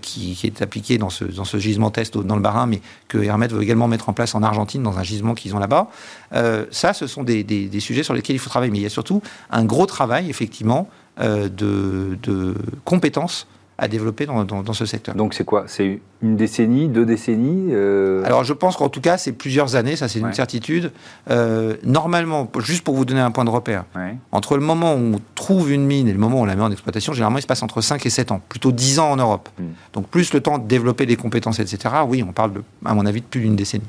qui, 0.00 0.34
qui, 0.34 0.46
est 0.46 0.62
appliquée 0.62 0.98
dans 0.98 1.10
ce, 1.10 1.58
gisement 1.58 1.90
test 1.90 2.16
dans 2.18 2.36
le 2.36 2.42
Barin, 2.42 2.66
mais 2.66 2.80
que 3.08 3.18
Hermet 3.18 3.48
veut 3.48 3.62
également 3.62 3.88
mettre 3.88 4.08
en 4.08 4.12
place 4.12 4.34
en 4.34 4.42
Argentine, 4.42 4.82
dans 4.82 4.98
un 4.98 5.02
gisement 5.02 5.34
qu'ils 5.34 5.54
ont 5.54 5.58
là-bas. 5.58 5.88
Euh, 6.34 6.66
ça, 6.70 6.92
ce 6.92 7.06
sont 7.06 7.22
des, 7.22 7.70
sujets 7.80 8.02
sur 8.02 8.14
lesquels 8.14 8.36
il 8.36 8.38
faut 8.38 8.50
travailler. 8.50 8.72
Mais 8.72 8.78
il 8.78 8.82
y 8.82 8.86
a 8.86 8.90
surtout 8.90 9.22
un 9.50 9.64
gros 9.64 9.86
travail, 9.86 10.30
effectivement, 10.30 10.88
euh, 11.20 11.48
de, 11.48 12.18
de 12.22 12.54
compétences 12.84 13.46
à 13.82 13.88
développer 13.88 14.26
dans, 14.26 14.44
dans, 14.44 14.72
ce 14.72 14.86
secteur. 14.86 15.16
Donc 15.16 15.34
c'est 15.34 15.42
quoi? 15.42 15.64
C'est 15.66 15.98
une 16.22 16.36
décennie, 16.36 16.86
deux 16.86 17.04
décennies 17.04 17.70
euh? 17.72 18.22
Alors 18.24 18.44
je 18.44 18.52
pense 18.52 18.76
qu'en 18.76 18.88
tout 18.88 19.00
cas 19.00 19.18
c'est 19.18 19.32
plusieurs 19.32 19.74
années, 19.74 19.96
ça 19.96 20.06
c'est 20.06 20.20
une 20.20 20.32
certitude. 20.32 20.92
Euh, 21.30 21.74
normalement, 21.82 22.48
juste 22.60 22.84
pour 22.84 22.94
vous 22.94 23.04
donner 23.04 23.20
un 23.20 23.32
point 23.32 23.44
de 23.44 23.50
repère, 23.50 23.84
entre 24.30 24.56
le 24.56 24.62
moment 24.62 24.94
où 24.94 25.16
on 25.16 25.20
trouve 25.34 25.72
une 25.72 25.84
mine 25.84 26.06
et 26.06 26.12
le 26.12 26.18
moment 26.20 26.38
où 26.38 26.42
on 26.42 26.44
la 26.44 26.54
met 26.54 26.62
en 26.62 26.70
exploitation, 26.70 27.12
généralement 27.12 27.38
il 27.38 27.42
se 27.42 27.48
passe 27.48 27.64
entre 27.64 27.80
5 27.80 28.06
et 28.06 28.10
7 28.10 28.30
ans, 28.30 28.40
plutôt 28.48 28.70
10 28.70 29.00
ans 29.00 29.10
en 29.10 29.16
Europe. 29.16 29.48
Hmm. 29.58 29.72
Donc 29.94 30.06
plus 30.06 30.32
le 30.32 30.40
temps 30.40 30.58
de 30.58 30.68
développer 30.68 31.04
des 31.04 31.16
compétences, 31.16 31.58
etc. 31.58 31.92
Oui, 32.06 32.24
on 32.26 32.30
parle 32.30 32.52
de, 32.52 32.62
à 32.84 32.94
mon 32.94 33.04
avis 33.04 33.20
de 33.20 33.26
plus 33.26 33.40
d'une 33.40 33.56
décennie. 33.56 33.82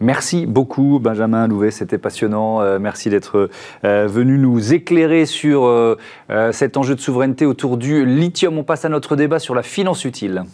Merci 0.00 0.46
beaucoup 0.46 0.98
Benjamin 0.98 1.46
Louvet, 1.46 1.70
c'était 1.70 1.98
passionnant. 1.98 2.62
Euh, 2.62 2.78
merci 2.78 3.10
d'être 3.10 3.50
venu 3.82 4.38
nous 4.38 4.72
éclairer 4.72 5.26
sur 5.26 5.96
cet 6.52 6.76
enjeu 6.76 6.94
de 6.94 7.00
souveraineté 7.00 7.46
autour 7.46 7.76
du 7.76 8.06
lithium. 8.06 8.56
On 8.58 8.64
passe 8.64 8.84
à 8.84 8.88
notre 8.88 9.16
débat 9.16 9.38
sur 9.38 9.54
la 9.54 9.62
finance 9.62 10.04
utile. 10.04 10.44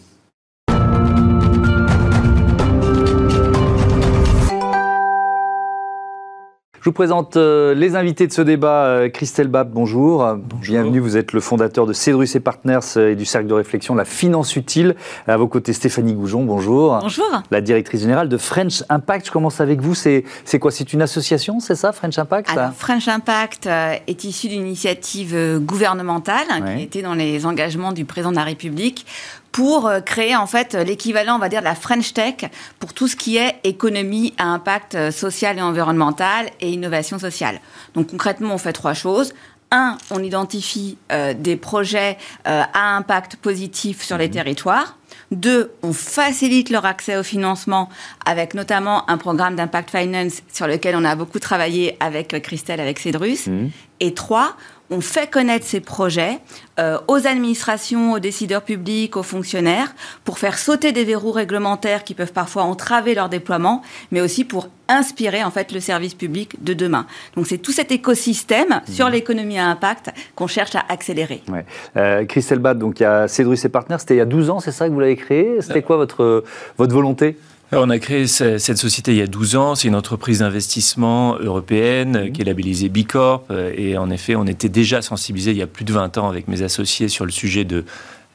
Je 6.87 6.89
vous 6.89 6.93
présente 6.93 7.35
euh, 7.35 7.73
les 7.73 7.97
invités 7.97 8.27
de 8.27 8.31
ce 8.31 8.41
débat. 8.41 8.85
Euh, 8.85 9.09
Christelle 9.09 9.49
Bab, 9.49 9.69
bonjour. 9.69 10.25
Bienvenue, 10.61 10.99
vous 10.99 11.17
êtes 11.17 11.33
le 11.33 11.41
fondateur 11.41 11.85
de 11.85 11.91
Cédrus 11.91 12.33
et 12.37 12.39
Partners 12.39 12.79
euh, 12.95 13.11
et 13.11 13.15
du 13.15 13.25
cercle 13.25 13.45
de 13.45 13.53
réflexion 13.53 13.93
La 13.93 14.05
Finance 14.05 14.55
Utile. 14.55 14.95
À 15.27 15.35
vos 15.35 15.49
côtés, 15.49 15.73
Stéphanie 15.73 16.13
Goujon, 16.13 16.45
bonjour. 16.45 16.97
Bonjour. 17.01 17.25
La 17.51 17.59
directrice 17.59 17.99
générale 17.99 18.29
de 18.29 18.37
French 18.37 18.85
Impact. 18.87 19.25
Je 19.25 19.31
commence 19.33 19.59
avec 19.59 19.81
vous? 19.81 19.95
C'est 19.95 20.23
quoi? 20.61 20.71
C'est 20.71 20.93
une 20.93 21.01
association, 21.01 21.59
c'est 21.59 21.75
ça, 21.75 21.91
French 21.91 22.17
Impact 22.17 22.51
Alors, 22.51 22.71
French 22.71 23.09
Impact 23.09 23.67
est 23.67 24.23
issu 24.23 24.47
d'une 24.47 24.65
initiative 24.65 25.59
gouvernementale 25.59 26.47
qui 26.77 26.83
était 26.83 27.01
dans 27.01 27.15
les 27.15 27.45
engagements 27.45 27.91
du 27.91 28.05
président 28.05 28.31
de 28.31 28.37
la 28.37 28.45
République 28.45 29.05
pour 29.57 29.87
euh, 29.87 30.01
créer 30.01 30.35
en 30.35 30.45
fait 30.45 30.75
l'équivalent, 30.75 31.37
on 31.37 31.39
va 31.39 31.49
dire, 31.49 31.61
de 31.61 31.65
la 31.65 31.73
French 31.73 32.13
Tech 32.13 32.45
pour 32.77 32.93
tout 32.93 33.07
ce 33.07 33.15
qui 33.15 33.37
est 33.37 33.55
économie 33.63 34.35
à 34.37 34.43
impact 34.43 34.93
euh, 34.93 35.09
social 35.09 35.57
et 35.57 35.63
environnemental 35.63 36.51
et 36.61 36.69
innovation 36.69 37.17
sociale. 37.17 37.59
Donc 37.95 38.11
concrètement, 38.11 38.53
on 38.53 38.59
fait 38.59 38.71
trois 38.71 38.93
choses. 38.93 39.33
Un, 39.71 39.97
on 40.11 40.21
identifie 40.21 40.99
euh, 41.11 41.33
des 41.33 41.55
projets 41.55 42.19
à 42.45 42.95
impact 42.97 43.37
positif 43.37 44.03
sur 44.03 44.19
les 44.19 44.27
mmh. 44.27 44.31
territoires. 44.31 44.95
Deux, 45.31 45.71
on 45.81 45.91
facilite 45.91 46.69
leur 46.69 46.85
accès 46.85 47.17
au 47.17 47.23
financement 47.23 47.89
avec 48.25 48.53
notamment 48.53 49.09
un 49.09 49.17
programme 49.17 49.55
d'impact 49.55 49.89
finance 49.89 50.43
sur 50.53 50.67
lequel 50.67 50.95
on 50.95 51.03
a 51.03 51.15
beaucoup 51.15 51.39
travaillé 51.39 51.97
avec 51.99 52.39
Christelle, 52.43 52.79
avec 52.79 52.99
Cédrus. 52.99 53.47
Mmh. 53.47 53.69
Et 54.01 54.13
trois, 54.13 54.55
on 54.89 55.01
fait 55.01 55.29
connaître 55.29 55.65
ces 55.65 55.79
projets 55.79 56.39
euh, 56.79 56.97
aux 57.07 57.27
administrations, 57.27 58.13
aux 58.13 58.19
décideurs 58.19 58.61
publics, 58.61 59.17
aux 59.17 59.23
fonctionnaires, 59.23 59.93
pour 60.23 60.39
faire 60.39 60.57
sauter 60.57 60.91
des 60.91 61.03
verrous 61.03 61.31
réglementaires 61.31 62.03
qui 62.03 62.13
peuvent 62.13 62.33
parfois 62.33 62.63
entraver 62.63 63.15
leur 63.15 63.29
déploiement, 63.29 63.81
mais 64.11 64.21
aussi 64.21 64.45
pour 64.45 64.69
inspirer 64.87 65.43
en 65.43 65.51
fait 65.51 65.73
le 65.73 65.81
service 65.81 66.13
public 66.13 66.63
de 66.63 66.73
demain. 66.73 67.05
Donc 67.35 67.47
c'est 67.47 67.57
tout 67.57 67.73
cet 67.73 67.91
écosystème 67.91 68.69
mmh. 68.69 68.91
sur 68.91 69.09
l'économie 69.09 69.59
à 69.59 69.65
impact 69.65 70.11
qu'on 70.35 70.47
cherche 70.47 70.75
à 70.75 70.83
accélérer. 70.87 71.43
Ouais. 71.49 71.65
Euh, 71.97 72.25
Christelle 72.25 72.59
Bad, 72.59 72.79
donc 72.79 72.99
il 72.99 73.03
y 73.03 73.05
a 73.05 73.27
Cédrus 73.27 73.63
et 73.65 73.69
Partners, 73.69 73.97
c'était 73.99 74.15
il 74.15 74.19
y 74.19 74.21
a 74.21 74.25
12 74.25 74.49
ans, 74.49 74.59
c'est 74.59 74.71
ça 74.71 74.87
que 74.87 74.93
vous 74.93 74.99
l'avez 74.99 75.17
créé? 75.17 75.57
C'était 75.61 75.81
quoi 75.81 75.97
votre, 75.97 76.43
votre 76.77 76.93
volonté? 76.93 77.37
On 77.71 77.89
a 77.89 77.99
créé 77.99 78.27
cette 78.27 78.77
société 78.77 79.11
il 79.11 79.17
y 79.17 79.21
a 79.21 79.27
12 79.27 79.55
ans. 79.55 79.75
C'est 79.75 79.87
une 79.87 79.95
entreprise 79.95 80.39
d'investissement 80.39 81.37
européenne 81.39 82.31
qui 82.31 82.41
est 82.41 82.45
labellisée 82.45 82.89
B 82.89 83.05
Corp. 83.05 83.51
Et 83.75 83.97
en 83.97 84.09
effet, 84.09 84.35
on 84.35 84.45
était 84.45 84.69
déjà 84.69 85.01
sensibilisé 85.01 85.51
il 85.51 85.57
y 85.57 85.61
a 85.61 85.67
plus 85.67 85.85
de 85.85 85.93
20 85.93 86.17
ans 86.17 86.29
avec 86.29 86.47
mes 86.47 86.61
associés 86.61 87.09
sur 87.09 87.25
le 87.25 87.31
sujet 87.31 87.65
de 87.65 87.83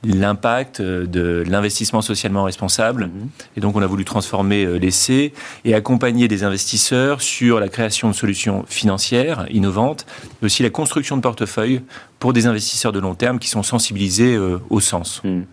l'impact 0.04 0.80
euh, 0.80 1.06
de 1.06 1.44
l'investissement 1.48 2.02
socialement 2.02 2.44
responsable. 2.44 3.04
Mhm. 3.04 3.28
Et 3.56 3.60
donc, 3.60 3.76
on 3.76 3.82
a 3.82 3.86
voulu 3.86 4.04
transformer 4.04 4.64
euh, 4.64 4.76
l'essai 4.76 5.32
et 5.64 5.74
accompagner 5.74 6.28
des 6.28 6.44
investisseurs 6.44 7.22
sur 7.22 7.60
la 7.60 7.68
création 7.68 8.08
de 8.08 8.14
solutions 8.14 8.64
financières 8.68 9.46
innovantes, 9.50 10.06
mais 10.40 10.46
aussi 10.46 10.62
la 10.62 10.70
construction 10.70 11.16
de 11.16 11.22
portefeuilles 11.22 11.82
pour 12.18 12.32
des 12.32 12.46
investisseurs 12.46 12.92
de 12.92 13.00
long 13.00 13.14
terme 13.14 13.38
qui 13.38 13.48
sont 13.48 13.62
sensibilisés 13.62 14.34
euh, 14.34 14.58
au 14.70 14.80
sens. 14.80 15.22
Mhm. 15.24 15.44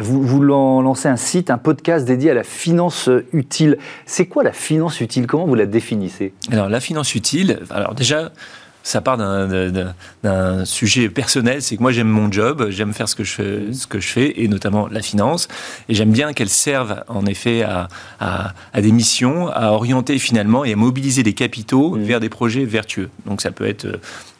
Vous, 0.00 0.22
vous 0.22 0.42
lancez 0.42 1.08
un 1.08 1.16
site, 1.16 1.50
un 1.50 1.58
podcast 1.58 2.06
dédié 2.06 2.30
à 2.30 2.34
la 2.34 2.44
finance 2.44 3.10
utile. 3.34 3.76
C'est 4.06 4.24
quoi 4.24 4.42
la 4.42 4.52
finance 4.52 5.02
utile? 5.02 5.26
Comment 5.26 5.44
vous 5.44 5.54
la 5.54 5.66
définissez? 5.66 6.32
Alors, 6.50 6.70
la 6.70 6.80
finance 6.80 7.14
utile, 7.14 7.60
alors 7.68 7.94
déjà, 7.94 8.32
ça 8.84 9.00
part 9.00 9.16
d'un 9.16 10.64
sujet 10.66 11.08
personnel, 11.08 11.62
c'est 11.62 11.76
que 11.76 11.82
moi 11.82 11.90
j'aime 11.90 12.08
mon 12.08 12.30
job, 12.30 12.66
j'aime 12.68 12.92
faire 12.92 13.08
ce 13.08 13.16
que, 13.16 13.24
je 13.24 13.32
fais, 13.32 13.72
ce 13.72 13.86
que 13.86 13.98
je 13.98 14.08
fais, 14.08 14.42
et 14.42 14.46
notamment 14.46 14.88
la 14.88 15.00
finance, 15.00 15.48
et 15.88 15.94
j'aime 15.94 16.12
bien 16.12 16.34
qu'elle 16.34 16.50
serve 16.50 17.02
en 17.08 17.24
effet 17.24 17.62
à, 17.62 17.88
à, 18.20 18.52
des 18.82 18.92
missions, 18.92 19.48
à 19.48 19.70
orienter 19.70 20.18
finalement 20.18 20.66
et 20.66 20.74
à 20.74 20.76
mobiliser 20.76 21.22
des 21.22 21.32
capitaux 21.32 21.96
mmh. 21.96 22.02
vers 22.02 22.20
des 22.20 22.28
projets 22.28 22.66
vertueux. 22.66 23.08
Donc 23.24 23.40
ça 23.40 23.50
peut 23.50 23.66
être 23.66 23.86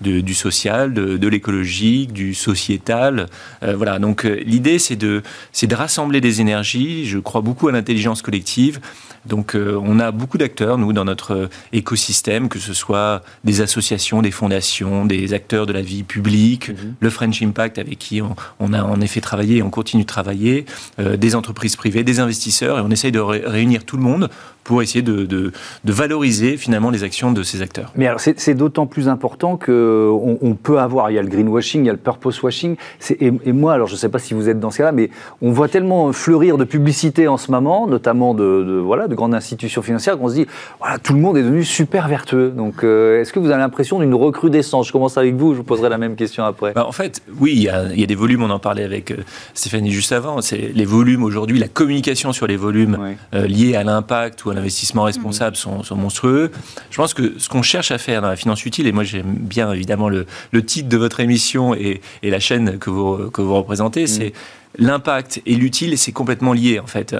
de, 0.02 0.20
du 0.20 0.34
social, 0.34 0.92
de, 0.92 1.16
de 1.16 1.28
l'écologique, 1.28 2.12
du 2.12 2.34
sociétal, 2.34 3.28
euh, 3.62 3.74
voilà. 3.74 3.98
Donc 3.98 4.26
euh, 4.26 4.42
l'idée 4.44 4.78
c'est 4.78 4.96
de, 4.96 5.22
de 5.62 5.74
rassembler 5.74 6.20
des 6.20 6.42
énergies, 6.42 7.06
je 7.06 7.18
crois 7.18 7.40
beaucoup 7.40 7.68
à 7.68 7.72
l'intelligence 7.72 8.20
collective, 8.20 8.78
donc 9.26 9.54
euh, 9.54 9.80
on 9.82 9.98
a 10.00 10.10
beaucoup 10.10 10.38
d'acteurs, 10.38 10.76
nous, 10.78 10.92
dans 10.92 11.04
notre 11.04 11.48
écosystème, 11.72 12.48
que 12.48 12.58
ce 12.58 12.74
soit 12.74 13.22
des 13.44 13.60
associations, 13.60 14.20
des 14.20 14.30
fondations, 14.34 15.06
des 15.06 15.32
acteurs 15.32 15.66
de 15.66 15.72
la 15.72 15.80
vie 15.80 16.02
publique, 16.02 16.68
mhm. 16.68 16.94
le 17.00 17.10
French 17.10 17.42
Impact 17.42 17.78
avec 17.78 17.98
qui 17.98 18.20
on, 18.20 18.72
a 18.72 18.82
en 18.82 19.00
effet 19.00 19.20
travaillé 19.20 19.58
et 19.58 19.62
on 19.62 19.70
continue 19.70 20.02
de 20.02 20.08
travailler, 20.08 20.66
euh, 20.98 21.16
des 21.16 21.34
entreprises 21.34 21.76
privées, 21.76 22.04
des 22.04 22.20
investisseurs, 22.20 22.78
et 22.78 22.82
on 22.82 22.90
essaye 22.90 23.12
de 23.12 23.20
réunir 23.20 23.84
tout 23.84 23.96
le 23.96 24.02
monde 24.02 24.28
pour 24.64 24.82
essayer 24.82 25.02
de, 25.02 25.24
de, 25.24 25.52
valoriser 25.84 26.56
finalement 26.56 26.90
les 26.90 27.04
actions 27.04 27.30
de 27.30 27.42
ces 27.42 27.62
acteurs. 27.62 27.92
Mais 27.94 28.06
alors 28.06 28.20
c'est 28.20 28.54
d'autant 28.54 28.86
plus 28.86 29.08
important 29.08 29.56
qu'on 29.56 30.38
on 30.40 30.54
peut 30.54 30.80
avoir, 30.80 31.10
il 31.10 31.14
y 31.14 31.18
a 31.18 31.22
le 31.22 31.28
greenwashing, 31.28 31.82
il 31.82 31.86
y 31.86 31.90
a 31.90 31.92
le 31.92 31.98
purpose 31.98 32.42
washing, 32.42 32.76
et, 33.20 33.32
et, 33.44 33.52
moi, 33.52 33.74
alors 33.74 33.86
je 33.86 33.92
ne 33.92 33.98
sais 33.98 34.08
pas 34.08 34.18
si 34.18 34.34
vous 34.34 34.48
êtes 34.48 34.58
dans 34.58 34.70
ce 34.70 34.78
cas-là, 34.78 34.92
mais 34.92 35.10
on 35.42 35.52
voit 35.52 35.68
tellement 35.68 36.12
fleurir 36.12 36.56
de 36.56 36.64
publicité 36.64 37.28
en 37.28 37.36
ce 37.36 37.50
moment, 37.50 37.86
notamment 37.86 38.34
de, 38.34 38.80
voilà, 38.84 39.06
de 39.06 39.14
grandes 39.14 39.34
institutions 39.34 39.82
financières, 39.82 40.18
qu'on 40.18 40.28
se 40.28 40.34
dit, 40.34 40.46
voilà, 40.80 40.98
tout 40.98 41.12
le 41.12 41.20
monde 41.20 41.36
est 41.36 41.42
devenu 41.42 41.64
super 41.64 42.08
vertueux. 42.08 42.50
Donc 42.50 42.82
euh, 42.82 43.20
est-ce 43.20 43.32
que 43.32 43.38
vous 43.38 43.50
avez 43.50 43.60
l'impression 43.60 44.00
d'une 44.00 44.14
recrudescence? 44.14 44.88
Je 44.88 44.92
commence 44.92 45.18
avec 45.18 45.34
vous, 45.34 45.52
je 45.52 45.58
vous 45.58 45.64
poserai 45.64 45.88
la 45.88 45.98
même 45.98 46.16
question 46.16 46.44
après. 46.44 46.72
Bah, 46.72 46.86
en 46.86 46.92
fait, 46.92 47.22
oui, 47.38 47.52
il 47.54 47.62
y, 47.62 47.68
a, 47.68 47.84
il 47.92 48.00
y, 48.00 48.02
a, 48.02 48.06
des 48.06 48.14
volumes, 48.14 48.42
on 48.42 48.50
en 48.50 48.58
parlait 48.58 48.84
avec 48.84 49.10
euh, 49.10 49.16
Stéphanie 49.52 49.92
juste 49.92 50.12
avant, 50.12 50.40
c'est 50.40 50.72
les 50.74 50.84
volumes 50.84 51.22
aujourd'hui, 51.22 51.58
la 51.58 51.68
communication 51.68 52.32
sur 52.32 52.46
les 52.46 52.56
volumes 52.56 52.98
euh, 53.34 53.46
liés 53.46 53.76
à 53.76 53.84
l'impact 53.84 54.44
ou 54.44 54.53
l'investissement 54.54 55.02
responsable 55.04 55.56
sont, 55.56 55.82
monstrueux. 55.96 56.50
Je 56.90 56.96
pense 56.96 57.14
que 57.14 57.34
ce 57.38 57.48
qu'on 57.48 57.62
cherche 57.62 57.90
à 57.90 57.98
faire 57.98 58.22
dans 58.22 58.28
la 58.28 58.36
finance 58.36 58.64
utile, 58.64 58.86
et 58.86 58.92
moi 58.92 59.04
j'aime 59.04 59.34
bien 59.34 59.72
évidemment 59.72 60.08
le, 60.08 60.26
titre 60.64 60.88
de 60.88 60.96
votre 60.96 61.20
émission 61.20 61.74
et, 61.74 62.00
la 62.22 62.40
chaîne 62.40 62.78
que 62.78 62.90
vous, 62.90 63.30
que 63.30 63.42
vous 63.42 63.54
représentez, 63.54 64.04
mm. 64.04 64.08
c'est 64.08 64.32
l'impact 64.78 65.42
et 65.46 65.54
l'utile, 65.54 65.96
c'est 65.98 66.12
complètement 66.12 66.52
lié 66.52 66.80
en 66.80 66.86
fait. 66.86 67.14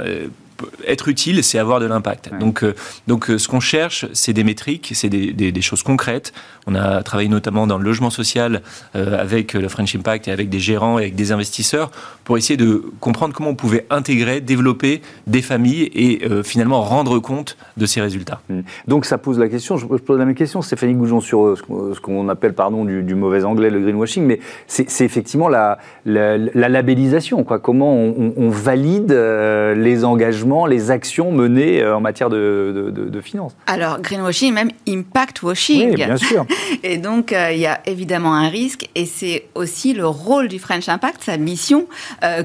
Euh, 0.63 0.67
être 0.87 1.09
utile, 1.09 1.43
c'est 1.43 1.59
avoir 1.59 1.81
de 1.81 1.87
l'impact. 1.87 2.31
Donc, 2.39 2.63
euh, 2.63 2.75
donc 3.07 3.27
ce 3.27 3.49
qu'on 3.49 3.61
cherche, 3.61 4.07
c'est 4.13 4.33
des 4.33 4.45
métriques, 4.45 4.93
c'est 4.95 5.09
des, 5.09 5.33
des, 5.33 5.63
choses 5.63 5.83
concrètes. 5.83 6.33
On 6.67 6.75
a 6.75 7.03
travaillé 7.03 7.29
notamment 7.29 7.67
dans 7.67 7.79
le 7.79 7.85
logement 7.85 8.11
social 8.11 8.63
avec 8.95 9.55
le 9.55 9.69
French 9.69 9.95
Impact 9.95 10.29
et 10.29 10.31
avec 10.31 10.51
des 10.51 10.59
gérants 10.59 10.99
et 10.99 11.03
avec 11.03 11.15
des 11.15 11.33
investisseurs 11.33 11.91
pour 12.25 12.37
essayer 12.37 12.57
de 12.57 12.85
comprendre 13.01 13.35
comment 13.35 13.51
on 13.51 13.55
pouvait 13.55 13.87
intégrer, 13.89 14.41
développer 14.41 15.01
des 15.27 15.43
familles 15.43 15.91
et 15.95 16.21
finalement 16.43 16.83
rendre 16.83 17.19
compte 17.19 17.57
de 17.77 17.87
ces 17.87 18.01
résultats. 18.01 18.41
Mmh. 18.49 18.61
Donc 18.89 19.07
ça 19.07 19.17
pose 19.17 19.39
la 19.39 19.49
question, 19.49 19.77
je 19.79 19.87
pose 19.87 20.19
la 20.19 20.25
même 20.25 20.35
question, 20.35 20.61
Stéphanie 20.61 20.95
Goujon, 20.95 21.21
sur 21.21 21.57
ce 21.57 22.01
qu'on 22.01 22.29
appelle, 22.29 22.53
pardon, 22.53 22.85
du, 22.85 23.03
du, 23.03 23.15
mauvais 23.15 23.45
anglais, 23.45 23.71
le 23.71 23.81
greenwashing, 23.81 24.25
mais 24.25 24.41
c'est 24.67 25.05
effectivement 25.05 25.49
la, 25.49 25.79
la, 26.05 26.37
labellisation, 26.37 27.45
quoi. 27.45 27.59
comment 27.59 27.95
on, 27.95 28.49
valide 28.51 29.13
les 29.13 30.05
engagements, 30.05 30.44
les 30.67 30.91
actions 30.91 31.33
menées 31.33 31.85
en 31.85 32.01
matière 32.01 32.31
de, 32.31 32.91
de, 32.95 33.09
de, 33.09 33.21
finances. 33.21 33.55
Alors, 33.67 34.01
greenwashing, 34.01 34.53
même 34.53 34.71
impact 34.89 35.43
washing. 35.43 35.91
Oui, 35.91 35.97
bien 35.97 36.17
sûr. 36.17 36.47
et 36.83 36.99
donc, 36.99 37.35
il 37.53 37.59
y 37.59 37.67
a 37.67 37.81
évidemment 37.87 38.35
un 38.35 38.49
risque, 38.49 38.89
et 38.95 39.07
c'est 39.07 39.47
aussi 39.55 39.95
le 39.95 40.07
rôle 40.07 40.49
du 40.49 40.59
French 40.59 40.89
Impact, 40.89 41.23
sa 41.23 41.37
mission, 41.37 41.87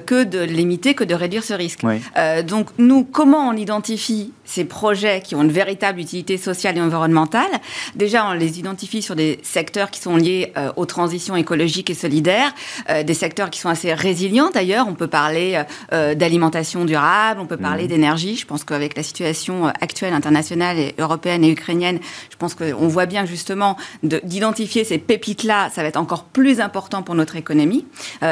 que 0.06 0.24
de 0.24 0.40
limiter, 0.40 0.94
que 0.94 1.04
de 1.04 1.14
réduire 1.14 1.44
ce 1.44 1.54
risque. 1.54 1.82
donc, 2.48 2.70
nous, 2.78 3.04
comment 3.04 3.50
on 3.50 3.54
identifie 3.54 4.32
ces 4.46 4.66
projets 4.66 5.22
qui 5.22 5.36
ont 5.36 5.44
une 5.44 5.52
véritable 5.52 6.00
utilité 6.00 6.38
sociale 6.38 6.78
et 6.78 6.82
environnementale? 6.82 7.50
Déjà, 7.96 8.28
on 8.30 8.34
les 8.34 8.60
identifie 8.60 9.02
sur 9.02 9.16
des 9.16 9.40
secteurs 9.44 9.92
qui 9.92 10.00
sont 10.00 10.16
liés 10.16 10.54
euh, 10.58 10.72
aux 10.76 10.86
transitions 10.86 11.36
écologiques 11.36 11.90
et 11.90 11.94
solidaires, 11.94 12.54
euh, 12.90 13.04
des 13.04 13.14
secteurs 13.14 13.50
qui 13.50 13.60
sont 13.60 13.70
assez 13.70 13.94
résilients 13.94 14.50
d'ailleurs. 14.54 14.88
On 14.88 14.96
peut 14.96 15.08
parler 15.08 15.62
euh, 15.94 16.16
d'alimentation 16.16 16.86
durable, 16.86 17.40
on 17.42 17.46
peut 17.46 17.58
parler. 17.58 17.88
D'énergie. 17.90 18.38
Je 18.38 18.46
pense 18.46 18.64
qu'avec 18.64 18.96
la 18.96 19.04
situation 19.04 19.68
actuelle 19.68 20.14
internationale 20.14 20.80
et 20.80 20.96
européenne 20.98 21.44
et 21.44 21.50
ukrainienne, 21.50 22.00
je 22.32 22.38
pense 22.38 22.56
qu'on 22.56 22.88
voit 22.88 23.06
bien 23.06 23.26
justement 23.26 23.76
d'identifier 24.04 24.86
ces 24.86 24.98
pépites-là, 24.98 25.70
ça 25.72 25.82
va 25.82 25.90
être 25.90 25.98
encore 25.98 26.24
plus 26.24 26.62
important 26.62 27.04
pour 27.04 27.16
notre 27.16 27.36
économie. 27.36 27.86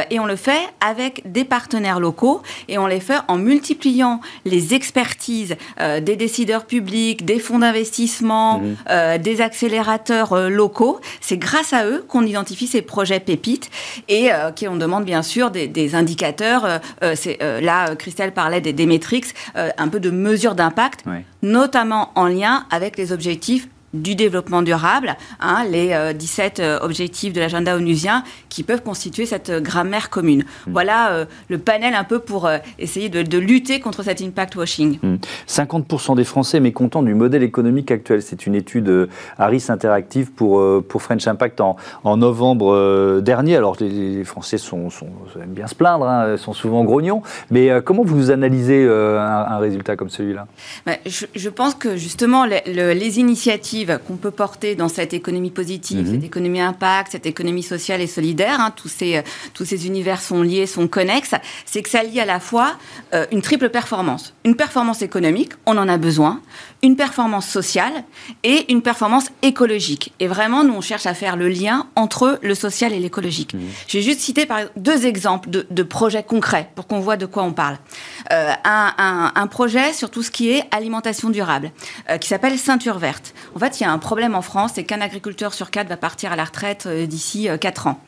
et 0.09 0.19
on 0.19 0.25
le 0.25 0.35
fait 0.35 0.61
avec 0.79 1.29
des 1.29 1.43
partenaires 1.43 1.99
locaux 1.99 2.41
et 2.69 2.77
on 2.77 2.87
les 2.87 2.99
fait 2.99 3.19
en 3.27 3.37
multipliant 3.37 4.21
les 4.45 4.73
expertises 4.73 5.55
des 5.79 6.15
décideurs 6.15 6.65
publics, 6.65 7.25
des 7.25 7.39
fonds 7.39 7.59
d'investissement, 7.59 8.61
euh, 8.89 9.17
des 9.17 9.41
accélérateurs 9.41 10.33
euh, 10.33 10.49
locaux. 10.49 10.99
C'est 11.21 11.37
grâce 11.37 11.73
à 11.73 11.85
eux 11.85 12.05
qu'on 12.07 12.25
identifie 12.25 12.67
ces 12.67 12.81
projets 12.81 13.19
pépites 13.19 13.69
et 14.07 14.31
euh, 14.31 14.51
qu'on 14.51 14.75
demande 14.75 15.05
bien 15.05 15.23
sûr 15.23 15.51
des, 15.51 15.95
indicateurs. 15.95 16.81
c'est 17.15 17.37
là, 17.61 17.95
Christelle 17.95 18.33
parlait 18.33 18.61
des, 18.61 18.73
des 18.73 18.85
métriques, 18.85 19.33
un 19.55 19.87
peu 19.87 19.99
de 19.99 20.09
mesures 20.09 20.55
d'impact, 20.55 21.03
notamment 21.41 22.11
en 22.15 22.27
lien 22.27 22.65
avec 22.71 22.97
les 22.97 23.11
objectifs 23.11 23.67
du 23.93 24.15
développement 24.15 24.61
durable, 24.61 25.15
hein, 25.39 25.63
les 25.69 26.13
17 26.13 26.59
euh, 26.59 26.63
euh, 26.63 26.79
objectifs 26.85 27.31
de 27.31 27.39
l'agenda 27.39 27.77
onusien 27.77 28.23
qui 28.49 28.63
peuvent 28.63 28.83
constituer 28.83 29.25
cette 29.25 29.49
euh, 29.49 29.61
grammaire 29.61 30.09
commune. 30.09 30.43
Mm. 30.67 30.71
Voilà 30.71 31.27
le 31.49 31.57
panel 31.57 31.93
un 31.93 32.03
peu 32.03 32.19
pour 32.19 32.49
essayer 32.79 33.09
de, 33.09 33.37
lutter 33.37 33.79
contre 33.79 34.03
cet 34.03 34.21
impact 34.21 34.55
washing. 34.55 34.99
50% 35.47 36.11
mm. 36.11 36.15
des 36.15 36.23
Français 36.23 36.59
mécontents 36.59 37.01
du 37.01 37.13
modèle 37.13 37.43
économique 37.43 37.91
actuel. 37.91 38.21
C'est 38.21 38.45
une 38.45 38.55
étude 38.55 39.09
Harris 39.37 39.65
Interactive 39.69 40.31
pour, 40.31 40.61
pour 40.83 41.01
French 41.01 41.27
Impact 41.27 41.61
en, 41.61 41.77
en 42.03 42.17
novembre 42.17 43.21
dernier. 43.21 43.55
Alors 43.55 43.77
les, 43.79 44.23
Français 44.23 44.57
sont, 44.57 44.89
sont, 44.89 45.07
aiment 45.41 45.53
bien 45.53 45.67
se 45.67 45.75
plaindre, 45.75 46.07
hein, 46.07 46.37
sont 46.37 46.53
souvent 46.53 46.83
grognons, 46.83 47.21
mais 47.51 47.69
comment 47.83 48.03
vous 48.03 48.31
analysez 48.31 48.87
un, 48.87 49.57
résultat 49.59 49.95
comme 49.95 50.09
celui-là? 50.09 50.47
Ben, 50.85 50.97
je, 51.05 51.49
pense 51.49 51.75
que 51.75 51.95
justement 51.95 52.45
les 52.45 53.19
initiatives 53.19 53.76
qu'on 53.85 54.17
peut 54.17 54.31
porter 54.31 54.75
dans 54.75 54.89
cette 54.89 55.13
économie 55.13 55.51
positive, 55.51 56.05
mhm. 56.05 56.13
cette 56.13 56.23
économie 56.23 56.61
impact, 56.61 57.11
cette 57.11 57.25
économie 57.25 57.63
sociale 57.63 58.01
et 58.01 58.07
solidaire, 58.07 58.59
hein, 58.59 58.73
tous, 58.75 58.89
ces, 58.89 59.21
tous 59.53 59.65
ces 59.65 59.87
univers 59.87 60.21
sont 60.21 60.41
liés, 60.41 60.65
sont 60.65 60.87
connexes, 60.87 61.35
c'est 61.65 61.81
que 61.81 61.89
ça 61.89 62.03
lie 62.03 62.19
à 62.19 62.25
la 62.25 62.39
fois 62.39 62.77
euh, 63.13 63.25
une 63.31 63.41
triple 63.41 63.69
performance. 63.69 64.33
Une 64.45 64.55
performance 64.55 65.01
économique, 65.01 65.51
on 65.65 65.77
en 65.77 65.87
a 65.87 65.97
besoin, 65.97 66.41
une 66.83 66.95
performance 66.95 67.47
sociale 67.47 68.03
et 68.43 68.71
une 68.71 68.81
performance 68.81 69.29
écologique. 69.41 70.13
Et 70.19 70.27
vraiment, 70.27 70.63
nous, 70.63 70.73
on 70.73 70.81
cherche 70.81 71.05
à 71.05 71.13
faire 71.13 71.35
le 71.35 71.49
lien 71.49 71.87
entre 71.95 72.39
le 72.41 72.55
social 72.55 72.93
et 72.93 72.99
l'écologique. 72.99 73.53
Mmh. 73.53 73.59
Je 73.87 73.97
vais 73.97 74.03
juste 74.03 74.19
citer 74.19 74.45
par 74.45 74.59
deux 74.75 75.05
exemples 75.05 75.49
de, 75.49 75.83
projets 75.83 76.23
concrets 76.23 76.69
pour 76.75 76.87
qu'on 76.87 76.99
voit 76.99 77.17
de 77.17 77.25
quoi 77.25 77.43
on 77.43 77.53
parle. 77.53 77.77
Euh, 78.31 78.51
un, 78.63 79.47
projet 79.47 79.93
sur 79.93 80.09
tout 80.09 80.23
ce 80.23 80.29
qui 80.29 80.49
est 80.49 80.63
alimentation 80.71 81.29
durable, 81.29 81.71
euh, 82.09 82.17
qui 82.17 82.27
s'appelle 82.27 82.57
Ceinture 82.57 82.99
verte. 82.99 83.33
En 83.55 83.59
fait, 83.59 83.66
il 83.67 83.83
y 83.83 83.85
a 83.85 83.91
un 83.91 83.97
problème 83.97 84.35
en 84.35 84.41
France, 84.41 84.71
c'est 84.75 84.83
qu'un 84.83 85.01
agriculteur 85.01 85.53
sur 85.53 85.71
quatre 85.71 85.87
va 85.87 85.97
partir 85.97 86.31
à 86.31 86.35
la 86.35 86.45
retraite 86.45 86.85
euh, 86.85 87.05
d'ici 87.05 87.47
quatre 87.59 87.87
ans. 87.87 87.99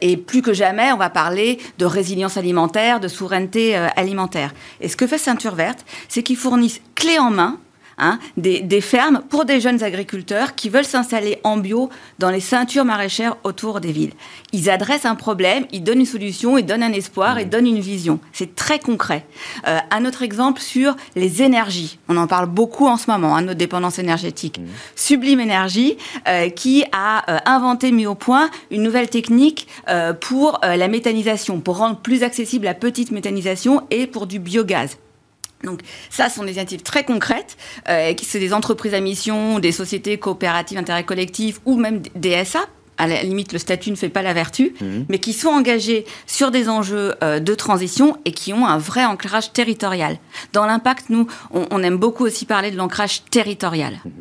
et 0.00 0.16
plus 0.16 0.42
que 0.42 0.52
jamais, 0.52 0.92
on 0.92 0.96
va 0.96 1.10
parler 1.10 1.58
de 1.78 1.84
résilience 1.84 2.36
alimentaire, 2.36 3.00
de 3.00 3.08
souveraineté 3.08 3.74
alimentaire. 3.74 4.52
Et 4.80 4.88
ce 4.88 4.96
que 4.96 5.06
fait 5.06 5.18
Ceinture 5.18 5.54
verte, 5.54 5.84
c'est 6.08 6.22
qu'ils 6.22 6.36
fournissent 6.36 6.80
clé 6.94 7.18
en 7.18 7.30
main 7.30 7.58
Hein, 8.02 8.18
des, 8.38 8.80
fermes 8.80 9.20
pour 9.28 9.44
des 9.44 9.60
jeunes 9.60 9.82
agriculteurs 9.82 10.54
qui 10.54 10.70
veulent 10.70 10.86
s'installer 10.86 11.38
en 11.44 11.58
bio 11.58 11.90
dans 12.18 12.30
les 12.30 12.40
ceintures 12.40 12.86
maraîchères 12.86 13.36
autour 13.44 13.80
des 13.80 13.92
villes. 13.92 14.14
Ils 14.54 14.70
adressent 14.70 15.04
un 15.04 15.14
problème, 15.14 15.66
ils 15.70 15.84
donnent 15.84 16.00
une 16.00 16.06
solution, 16.06 16.56
ils 16.56 16.64
donnent 16.64 16.82
un 16.82 16.94
espoir, 16.94 17.38
ils 17.38 17.46
mmh. 17.46 17.50
donnent 17.50 17.66
une 17.66 17.80
vision. 17.80 18.18
C'est 18.32 18.54
très 18.54 18.78
concret. 18.78 19.26
Euh, 19.68 19.78
un 19.90 20.06
autre 20.06 20.22
exemple 20.22 20.62
sur 20.62 20.96
les 21.14 21.42
énergies. 21.42 21.98
On 22.08 22.16
en 22.16 22.26
parle 22.26 22.46
beaucoup 22.46 22.86
en 22.86 22.96
ce 22.96 23.10
moment, 23.10 23.36
hein, 23.36 23.42
notre 23.42 23.58
dépendance 23.58 23.98
énergétique. 23.98 24.58
Mmh. 24.58 24.64
Sublime 24.96 25.40
Énergie, 25.40 25.98
euh, 26.26 26.48
qui 26.48 26.84
a 26.92 27.30
euh, 27.30 27.38
inventé, 27.44 27.92
mis 27.92 28.06
au 28.06 28.14
point, 28.14 28.48
une 28.70 28.82
nouvelle 28.82 29.10
technique 29.10 29.68
pour 30.20 30.60
la 30.62 30.88
méthanisation, 30.88 31.60
pour 31.60 31.78
rendre 31.78 31.96
plus 31.96 32.22
accessible 32.22 32.64
la 32.64 32.74
petite 32.74 33.10
méthanisation 33.10 33.82
et 33.90 34.06
pour 34.06 34.26
du 34.26 34.38
biogaz. 34.38 34.96
Donc 35.64 35.80
ça, 36.08 36.28
ce 36.28 36.36
sont 36.36 36.42
des 36.42 36.52
initiatives 36.52 36.82
très 36.82 37.04
concrètes, 37.04 37.56
euh, 37.88 38.14
qui 38.14 38.24
sont 38.24 38.38
des 38.38 38.52
entreprises 38.54 38.94
à 38.94 39.00
mission, 39.00 39.58
des 39.58 39.72
sociétés 39.72 40.18
coopératives, 40.18 40.78
intérêt 40.78 41.04
collectif 41.04 41.60
ou 41.64 41.76
même 41.76 42.00
des 42.14 42.44
SA, 42.44 42.66
à 43.00 43.06
la 43.06 43.22
limite, 43.22 43.54
le 43.54 43.58
statut 43.58 43.90
ne 43.90 43.96
fait 43.96 44.10
pas 44.10 44.20
la 44.20 44.34
vertu, 44.34 44.74
mhm. 44.80 45.06
mais 45.08 45.18
qui 45.18 45.32
sont 45.32 45.48
engagés 45.48 46.04
sur 46.26 46.50
des 46.50 46.68
enjeux 46.68 47.14
euh, 47.24 47.40
de 47.40 47.54
transition 47.54 48.18
et 48.26 48.32
qui 48.32 48.52
ont 48.52 48.66
un 48.66 48.76
vrai 48.76 49.06
ancrage 49.06 49.54
territorial. 49.54 50.18
Dans 50.52 50.66
l'impact, 50.66 51.06
nous, 51.08 51.26
on, 51.50 51.82
aime 51.82 51.96
beaucoup 51.96 52.26
aussi 52.26 52.44
parler 52.44 52.70
de 52.70 52.76
l'ancrage 52.76 53.24
territorial. 53.24 53.94
Mhm. 54.04 54.12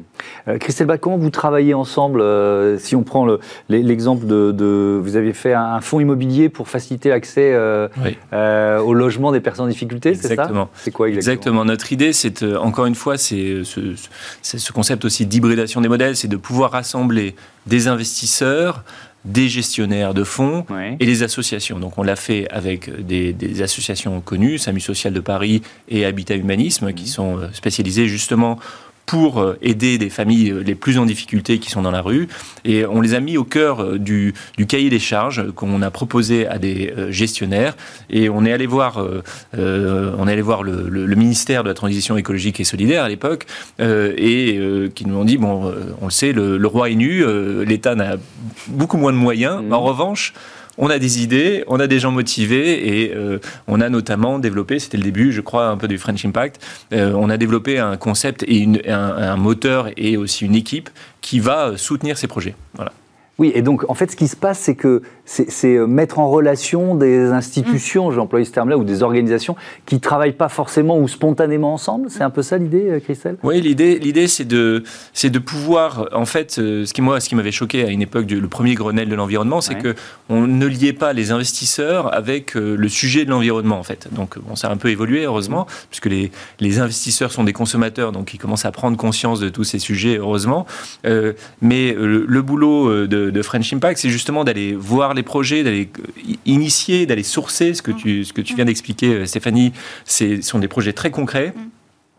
Euh, 0.48 0.58
Christelle 0.58 0.88
comment 1.02 1.18
vous 1.18 1.30
travaillez 1.30 1.74
ensemble 1.74 2.22
euh, 2.22 2.78
Si 2.80 2.96
on 2.96 3.04
prend 3.04 3.28
l'exemple 3.68 4.26
de, 4.26 5.00
Vous 5.04 5.18
avez 5.18 5.34
fait 5.34 5.54
un, 5.54 5.82
fonds 5.82 6.00
immobilier 6.00 6.48
pour 6.48 6.70
faciliter 6.70 7.10
l'accès 7.10 7.56
au 8.32 8.94
logement 8.94 9.34
des 9.34 9.42
personnes 9.42 9.66
en 9.66 9.70
difficulté, 9.70 10.16
c'est 10.16 10.36
ça? 10.36 10.50
C'est 10.76 10.92
quoi 10.92 11.10
exactement? 11.10 11.34
Exactement. 11.34 11.66
Notre 11.66 11.92
idée, 11.92 12.14
c'est, 12.14 12.44
encore 12.56 12.86
une 12.86 12.96
fois, 12.96 13.18
c'est 13.18 13.64
ce, 13.66 13.94
ce 14.42 14.72
concept 14.72 15.04
aussi 15.04 15.26
d'hybridation 15.26 15.82
des 15.82 15.90
modèles, 15.90 16.16
c'est 16.16 16.30
de 16.30 16.38
pouvoir 16.38 16.72
rassembler 16.72 17.36
des 17.70 17.88
investisseurs, 17.88 18.84
des 19.26 19.50
gestionnaires 19.50 20.14
de 20.14 20.24
fonds 20.24 20.66
et 21.00 21.06
des 21.06 21.24
associations. 21.24 21.80
Donc 21.80 21.98
on 21.98 22.04
l'a 22.04 22.16
fait 22.16 22.50
avec 22.50 23.06
des, 23.06 23.62
associations 23.62 24.22
connues, 24.22 24.58
SAMU 24.58 24.80
Social 24.80 25.14
de 25.14 25.20
Paris 25.20 25.62
et 25.90 26.06
Habitat 26.06 26.36
Humanisme, 26.36 26.94
qui 26.94 27.04
mmh. 27.04 27.08
sont 27.08 27.38
euh, 27.38 27.48
spécialisées 27.54 28.08
justement 28.08 28.60
pour 29.10 29.40
euh, 29.40 29.58
aider 29.64 29.98
des 29.98 30.12
familles 30.12 30.52
euh, 30.52 30.60
les 30.60 30.76
plus 30.76 31.00
en 31.00 31.06
difficulté 31.08 31.58
qui 31.58 31.72
sont 31.72 31.82
dans 31.82 31.90
la 31.90 32.04
rue. 32.04 32.28
Et 32.64 32.86
on 32.86 33.02
les 33.02 33.16
a 33.16 33.20
mis 33.20 33.38
au 33.38 33.44
cœur 33.44 33.82
euh, 33.82 33.98
du, 33.98 34.36
cahier 34.68 34.92
des 34.92 35.00
charges 35.00 35.52
qu'on 35.54 35.82
a 35.82 35.90
proposé 35.90 36.46
à 36.46 36.60
des 36.60 36.94
gestionnaires. 37.10 37.76
Et 38.12 38.30
on 38.30 38.46
est 38.46 38.54
allé 38.54 38.68
voir, 38.68 39.04
on 39.58 40.28
est 40.28 40.32
allé 40.32 40.42
voir 40.44 40.62
le, 40.62 41.16
ministère 41.16 41.64
de 41.64 41.70
la 41.70 41.74
Transition 41.74 42.18
écologique 42.18 42.60
et 42.60 42.64
solidaire 42.64 43.04
à 43.04 43.10
l'époque, 43.10 43.48
et 43.80 44.60
qui 44.94 45.06
nous 45.08 45.18
ont 45.18 45.26
dit, 45.26 45.38
bon, 45.38 45.74
on 46.02 46.06
le 46.06 46.12
sait, 46.12 46.34
le, 46.34 46.68
roi 46.68 46.92
est 46.92 46.96
nu, 46.96 47.26
l'État 47.66 47.96
n'a 47.96 48.18
beaucoup 48.68 48.98
moins 48.98 49.12
de 49.12 49.18
moyens. 49.18 49.64
Mmh. 49.64 49.74
En 49.74 49.82
revanche, 49.82 50.34
on 50.80 50.90
a 50.90 50.98
des 50.98 51.22
idées, 51.22 51.64
on 51.68 51.80
a 51.80 51.88
des 51.88 52.00
gens 52.00 52.12
motivés 52.12 53.04
et 53.04 53.14
euh, 53.14 53.40
on 53.68 53.82
a 53.82 53.90
notamment 53.90 54.40
développé, 54.40 54.80
c'était 54.80 54.98
le 54.98 55.04
début, 55.04 55.32
je 55.32 55.42
crois, 55.42 55.68
un 55.68 55.78
peu 55.78 55.88
du 55.88 55.98
French 55.98 56.26
Impact, 56.26 56.66
euh, 56.94 57.12
on 57.14 57.30
a 57.30 57.38
développé 57.38 57.78
un 57.78 57.98
concept 57.98 58.44
et 58.48 58.68
un, 58.88 59.36
moteur 59.36 59.90
et 59.98 60.18
aussi 60.18 60.46
une 60.46 60.56
équipe 60.56 60.90
qui 61.22 61.40
va 61.40 61.78
soutenir 61.78 62.18
ces 62.18 62.28
projets. 62.28 62.56
Voilà. 62.76 62.94
Oui, 63.40 63.52
et 63.56 63.62
donc 63.62 63.90
en 63.90 63.94
fait, 63.94 64.12
ce 64.12 64.16
qui 64.16 64.28
se 64.28 64.36
passe, 64.36 64.60
c'est 64.60 64.76
que 64.76 65.02
c'est 65.30 65.76
euh, 65.76 65.86
mettre 65.86 66.20
en 66.20 66.30
relation 66.30 66.96
des 66.96 67.28
institutions, 67.28 68.10
mm. 68.10 68.14
j'emploie 68.14 68.44
ce 68.44 68.52
terme-là, 68.52 68.78
ou 68.78 68.84
des 68.84 69.04
organisations 69.04 69.56
qui 69.86 69.96
ne 69.96 70.00
travaillent 70.00 70.34
pas 70.34 70.50
forcément 70.50 70.98
ou 70.98 71.08
spontanément 71.08 71.74
ensemble. 71.74 72.10
C'est 72.10 72.24
un 72.24 72.32
peu 72.32 72.42
ça 72.42 72.58
l'idée, 72.58 72.90
euh, 72.90 73.00
Christelle? 73.00 73.38
Oui, 73.44 73.62
l'idée, 73.62 74.00
l'idée, 74.00 74.28
c'est 74.28 74.46
de, 74.46 74.84
c'est 75.14 75.30
de 75.30 75.40
pouvoir, 75.40 76.10
en 76.14 76.26
fait, 76.26 76.58
euh, 76.58 76.86
ce 76.86 76.94
qui 76.94 77.02
moi, 77.02 77.20
ce 77.20 77.30
qui 77.30 77.36
m'avait 77.36 77.52
choqué 77.52 77.86
à 77.86 77.90
une 77.90 78.02
époque 78.02 78.26
du 78.26 78.40
le 78.40 78.48
premier 78.48 78.74
Grenelle 78.74 79.10
de 79.10 79.16
l'environnement, 79.16 79.62
c'est 79.62 79.76
que 79.76 79.96
on 80.30 80.48
ne 80.48 80.66
liait 80.66 80.94
pas 80.94 81.14
les 81.14 81.32
investisseurs 81.32 82.14
avec 82.14 82.56
le 82.56 82.88
sujet 82.88 83.26
de 83.26 83.30
l'environnement, 83.30 83.78
en 83.78 83.84
fait. 83.84 84.08
Donc, 84.12 84.40
bon, 84.40 84.56
ça 84.56 84.70
a 84.70 84.72
un 84.72 84.78
peu 84.78 84.90
évolué, 84.90 85.24
heureusement, 85.24 85.62
mm. 85.62 85.86
puisque 85.90 86.06
les, 86.06 86.32
les 86.60 86.80
investisseurs 86.80 87.32
sont 87.32 87.44
des 87.44 87.54
consommateurs, 87.54 88.12
donc 88.12 88.34
ils 88.34 88.38
commencent 88.38 88.66
à 88.66 88.72
prendre 88.72 88.98
conscience 88.98 89.40
de 89.40 89.50
tous 89.50 89.64
ces 89.64 89.80
sujets, 89.80 90.18
heureusement. 90.18 90.66
mais 91.62 91.94
le, 91.94 92.42
boulot 92.42 93.06
de 93.08 93.29
de, 93.32 93.42
French 93.42 93.72
Impact, 93.74 94.00
c'est 94.00 94.10
justement 94.10 94.44
d'aller 94.44 94.74
voir 94.74 95.14
les 95.14 95.24
projets, 95.24 95.64
d'aller 95.64 95.90
euh, 96.00 96.34
initier, 96.46 97.06
d'aller 97.06 97.24
sourcer. 97.24 97.74
Ce 97.74 97.82
que 97.82 97.92
tu, 97.92 98.26
ce 98.26 98.34
que 98.34 98.42
tu 98.42 98.56
viens 98.56 98.66
d'expliquer, 98.66 99.14
euh, 99.14 99.26
Stéphanie, 99.26 99.74
ce 100.06 100.42
sont 100.42 100.60
des 100.60 100.68
projets 100.68 100.94
très 100.94 101.12
concrets. 101.12 101.54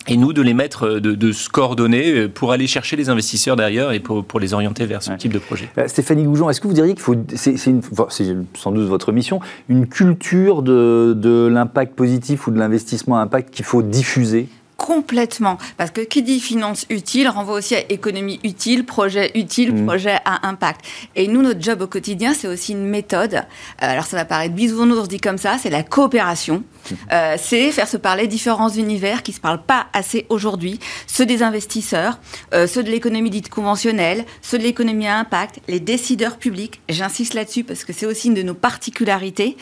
Et 0.08 0.16
nous, 0.16 0.32
de 0.32 0.40
les 0.40 0.54
mettre, 0.54 0.86
euh, 0.86 1.00
de, 1.00 1.32
se 1.32 1.48
coordonner 1.48 2.26
pour 2.28 2.52
aller 2.52 2.66
chercher 2.66 2.96
les 2.96 3.10
investisseurs 3.10 3.56
derrière 3.56 3.92
et 3.92 4.00
pour, 4.00 4.24
pour 4.24 4.40
les 4.40 4.54
orienter 4.54 4.86
vers 4.86 5.02
ce 5.02 5.12
type 5.12 5.32
de 5.32 5.38
projet. 5.38 5.68
Stéphanie 5.86 6.24
Goujon, 6.24 6.48
est-ce 6.48 6.60
que 6.60 6.68
vous 6.68 6.74
diriez 6.74 6.94
qu'il 6.94 7.02
faut, 7.02 7.16
c'est 7.34 7.56
sans 7.56 8.72
doute 8.72 8.88
votre 8.88 9.12
mission, 9.12 9.40
une 9.68 9.86
culture 9.86 10.62
de, 10.62 11.14
de 11.16 11.46
l'impact 11.46 11.94
positif 11.94 12.46
ou 12.46 12.50
de 12.50 12.58
l'investissement 12.58 13.18
à 13.18 13.20
impact 13.20 13.50
qu'il 13.54 13.64
faut 13.64 13.82
diffuser? 13.82 14.48
Complètement. 14.80 15.58
Parce 15.76 15.90
que 15.90 16.00
qui 16.00 16.22
dit 16.22 16.40
finance 16.40 16.86
utile 16.88 17.28
renvoie 17.28 17.56
aussi 17.56 17.74
à 17.74 17.92
économie 17.92 18.40
utile, 18.44 18.86
projet 18.86 19.30
utile, 19.34 19.74
mmh. 19.74 19.84
projet 19.84 20.16
à 20.24 20.48
impact. 20.48 20.80
Et 21.16 21.28
nous, 21.28 21.42
notre 21.42 21.60
job 21.60 21.82
au 21.82 21.86
quotidien, 21.86 22.32
c'est 22.32 22.48
aussi 22.48 22.72
une 22.72 22.86
méthode. 22.86 23.34
Euh, 23.34 23.40
alors 23.78 24.06
ça 24.06 24.16
va 24.16 24.24
paraître 24.24 24.54
bisounours 24.54 25.06
dit 25.06 25.20
comme 25.20 25.36
ça, 25.36 25.58
c'est 25.62 25.68
la 25.68 25.82
coopération. 25.82 26.56
Mmh. 26.64 26.94
Euh, 27.12 27.36
c'est 27.38 27.72
faire 27.72 27.88
se 27.88 27.98
parler 27.98 28.26
différents 28.26 28.70
univers 28.70 29.22
qui 29.22 29.32
se 29.32 29.40
parlent 29.40 29.62
pas 29.62 29.88
assez 29.92 30.24
aujourd'hui. 30.30 30.80
Ceux 31.06 31.26
des 31.26 31.42
investisseurs, 31.42 32.18
euh, 32.54 32.66
ceux 32.66 32.82
de 32.82 32.90
l'économie 32.90 33.28
dite 33.28 33.50
conventionnelle, 33.50 34.24
ceux 34.40 34.56
de 34.56 34.62
l'économie 34.62 35.08
à 35.08 35.18
impact, 35.18 35.60
les 35.68 35.80
décideurs 35.80 36.38
publics. 36.38 36.80
J'insiste 36.88 37.34
là-dessus 37.34 37.64
parce 37.64 37.84
que 37.84 37.92
c'est 37.92 38.06
aussi 38.06 38.28
une 38.28 38.34
de 38.34 38.42
nos 38.42 38.54
particularités. 38.54 39.58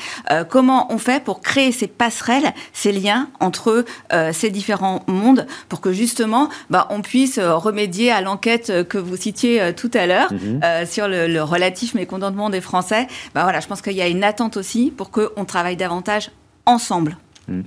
comment 0.48 0.92
on 0.92 0.98
fait 0.98 1.22
pour 1.22 1.40
créer 1.40 1.72
ces 1.72 1.88
passerelles, 1.88 2.54
ces 2.72 2.92
liens 2.92 3.28
entre 3.40 3.84
ces 4.32 4.50
différents 4.50 5.02
monde 5.12 5.46
pour 5.68 5.80
que 5.80 5.92
justement 5.92 6.48
bah, 6.70 6.86
on 6.90 7.00
puisse 7.02 7.38
euh, 7.38 7.56
remédier 7.56 8.10
à 8.10 8.20
l'enquête 8.20 8.70
euh, 8.70 8.84
que 8.84 8.98
vous 8.98 9.16
citiez 9.16 9.60
euh, 9.60 9.72
tout 9.72 9.90
à 9.94 10.06
l'heure 10.06 10.32
mhm. 10.32 10.86
sur 10.86 11.08
le, 11.08 11.38
relatif 11.42 11.94
mécontentement 11.94 12.50
des 12.50 12.60
Français. 12.60 13.06
Bah, 13.34 13.42
voilà, 13.44 13.60
je 13.60 13.66
pense 13.66 13.80
qu'il 13.80 13.94
y 13.94 14.02
a 14.02 14.08
une 14.08 14.24
attente 14.24 14.56
aussi 14.56 14.92
pour 14.94 15.10
qu'on 15.10 15.44
travaille 15.44 15.76
davantage 15.76 16.30
ensemble. 16.66 17.16
Mhm. 17.48 17.64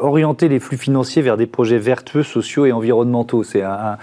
orienter 0.00 0.48
les 0.48 0.58
flux 0.58 0.76
financiers 0.76 1.22
vers 1.22 1.36
des 1.36 1.46
projets 1.46 1.78
vertueux, 1.78 2.24
sociaux 2.24 2.66
et 2.66 2.72
environnementaux, 2.72 3.44
c'est 3.44 3.62
un, 3.62 3.96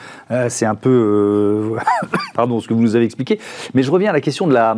c'est 0.47 0.65
un 0.65 0.76
peu, 0.76 1.76
pardon, 2.34 2.62
ce 2.62 2.67
que 2.69 2.73
vous 2.73 2.80
nous 2.80 2.95
avez 2.95 3.04
expliqué. 3.04 3.38
Mais 3.73 3.84
je 3.84 3.91
reviens 3.91 4.12
à 4.12 4.13
la 4.13 4.21
question 4.21 4.47
de 4.47 4.54
la, 4.54 4.78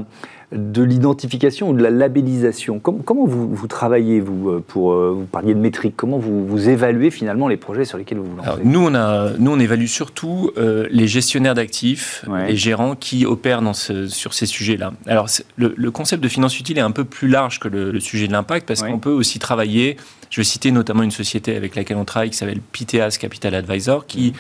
de 0.52 0.82
l'identification 0.82 1.70
ou 1.70 1.74
de 1.74 1.84
la 1.84 1.92
labellisation. 1.92 2.80
Comment, 2.80 3.26
vous, 3.26 3.68
travaillez, 3.68 4.20
vous, 4.20 4.50
euh, 4.50 4.64
pour, 4.68 4.94
euh, 4.94 5.14
vous 5.16 5.26
parliez 5.26 5.54
de 5.54 5.60
métriques, 5.60 5.94
comment 5.96 6.18
vous, 6.18 6.46
vous 6.48 6.70
évaluez 6.70 7.12
finalement 7.12 7.48
les 7.48 7.58
projets 7.58 7.86
sur 7.86 8.00
lesquels 8.00 8.18
vous 8.18 8.32
vous 8.32 8.38
lancez? 8.38 8.62
Nous, 8.64 8.80
on 8.80 8.96
a, 8.96 9.32
nous, 9.38 9.52
on 9.52 9.60
évalue 9.60 9.86
surtout 9.86 10.50
euh, 10.58 10.88
les 10.90 11.08
gestionnaires 11.08 11.54
d'actifs, 11.54 12.26
les 12.48 12.56
gérants 12.56 12.96
qui 12.96 13.28
opèrent 13.28 13.62
dans 13.62 13.74
sur 13.74 14.34
ces 14.34 14.48
sujets-là. 14.48 14.94
Alors, 15.06 15.28
le, 15.58 15.92
concept 15.92 16.24
de 16.24 16.28
finance 16.28 16.60
utile 16.60 16.78
est 16.78 16.82
un 16.82 16.92
peu 16.92 17.04
plus 17.04 17.28
large 17.28 17.60
que 17.60 17.68
le, 17.68 18.00
sujet 18.00 18.28
de 18.28 18.34
l'impact, 18.34 18.68
parce 18.68 18.82
qu'on 18.82 19.00
peut 19.00 19.12
aussi 19.12 19.38
travailler, 19.38 19.98
je 20.32 20.42
vais 20.42 20.46
citer 20.46 20.72
notamment 20.72 21.04
une 21.04 21.12
société 21.12 21.56
avec 21.56 21.76
laquelle 21.76 21.98
on 21.98 22.06
travaille 22.06 22.32
qui 22.32 22.38
s'appelle 22.38 22.62
Piteas 22.72 23.18
Capital 23.20 23.54
Advisor, 23.54 24.08
qui 24.08 24.34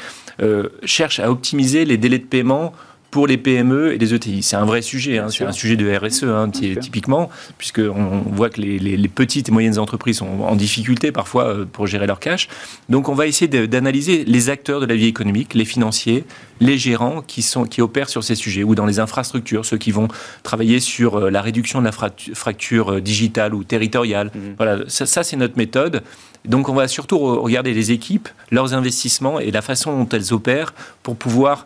cherche 0.83 1.19
à 1.19 1.29
optimiser 1.29 1.85
les 1.85 1.97
délais 1.97 2.19
de 2.19 2.25
paiement 2.25 2.73
pour 3.11 3.27
les 3.27 3.37
PME 3.37 3.93
et 3.93 3.97
les 3.97 4.13
ETI. 4.13 4.43
C'est 4.43 4.55
un 4.55 4.65
vrai 4.65 4.81
sujet, 4.81 5.17
hein, 5.17 5.27
c'est 5.29 5.43
un 5.43 5.51
sujet 5.51 5.75
de 5.75 5.91
RSE 5.91 6.23
hein, 6.23 6.49
typiquement, 6.49 7.29
puisqu'on 7.57 8.21
voit 8.31 8.49
que 8.49 8.61
les, 8.61 9.07
petites 9.07 9.49
et 9.49 9.51
moyennes 9.51 9.79
entreprises 9.79 10.17
sont 10.17 10.41
en 10.41 10.55
difficulté 10.55 11.11
parfois 11.11 11.45
euh, 11.47 11.65
pour 11.65 11.87
gérer 11.87 12.05
leur 12.05 12.19
cash. 12.19 12.47
Donc 12.87 13.09
on 13.09 13.15
va 13.15 13.25
essayer 13.25 13.67
d'analyser 13.67 14.23
les 14.25 14.49
acteurs 14.49 14.79
de 14.79 14.85
la 14.85 14.95
vie 14.95 15.07
économique, 15.07 15.55
les 15.55 15.65
financiers, 15.65 16.23
les 16.61 16.77
gérants 16.77 17.21
qui, 17.21 17.41
sont, 17.41 17.65
qui 17.65 17.81
opèrent 17.81 18.09
sur 18.09 18.23
ces 18.23 18.35
sujets, 18.35 18.63
ou 18.63 18.75
dans 18.75 18.85
les 18.85 18.99
infrastructures, 18.99 19.65
ceux 19.65 19.77
qui 19.77 19.91
vont 19.91 20.07
travailler 20.43 20.79
sur 20.79 21.15
euh, 21.15 21.29
la 21.31 21.41
réduction 21.41 21.79
de 21.79 21.85
la 21.85 21.91
fracture 21.91 22.93
euh, 22.93 23.01
digitale 23.01 23.55
ou 23.55 23.63
territoriale. 23.63 24.27
Mmh. 24.27 24.39
Voilà, 24.57 24.77
ça, 24.87 25.05
ça 25.05 25.23
c'est 25.23 25.37
notre 25.37 25.57
méthode. 25.57 26.03
Donc 26.45 26.69
on 26.69 26.73
va 26.73 26.87
surtout 26.87 27.19
regarder 27.19 27.73
les 27.73 27.91
équipes, 27.91 28.29
leurs 28.51 28.73
investissements 28.73 29.39
et 29.39 29.51
la 29.51 29.61
façon 29.61 29.97
dont 29.97 30.09
elles 30.09 30.33
opèrent 30.33 30.73
pour 31.03 31.17
pouvoir 31.17 31.65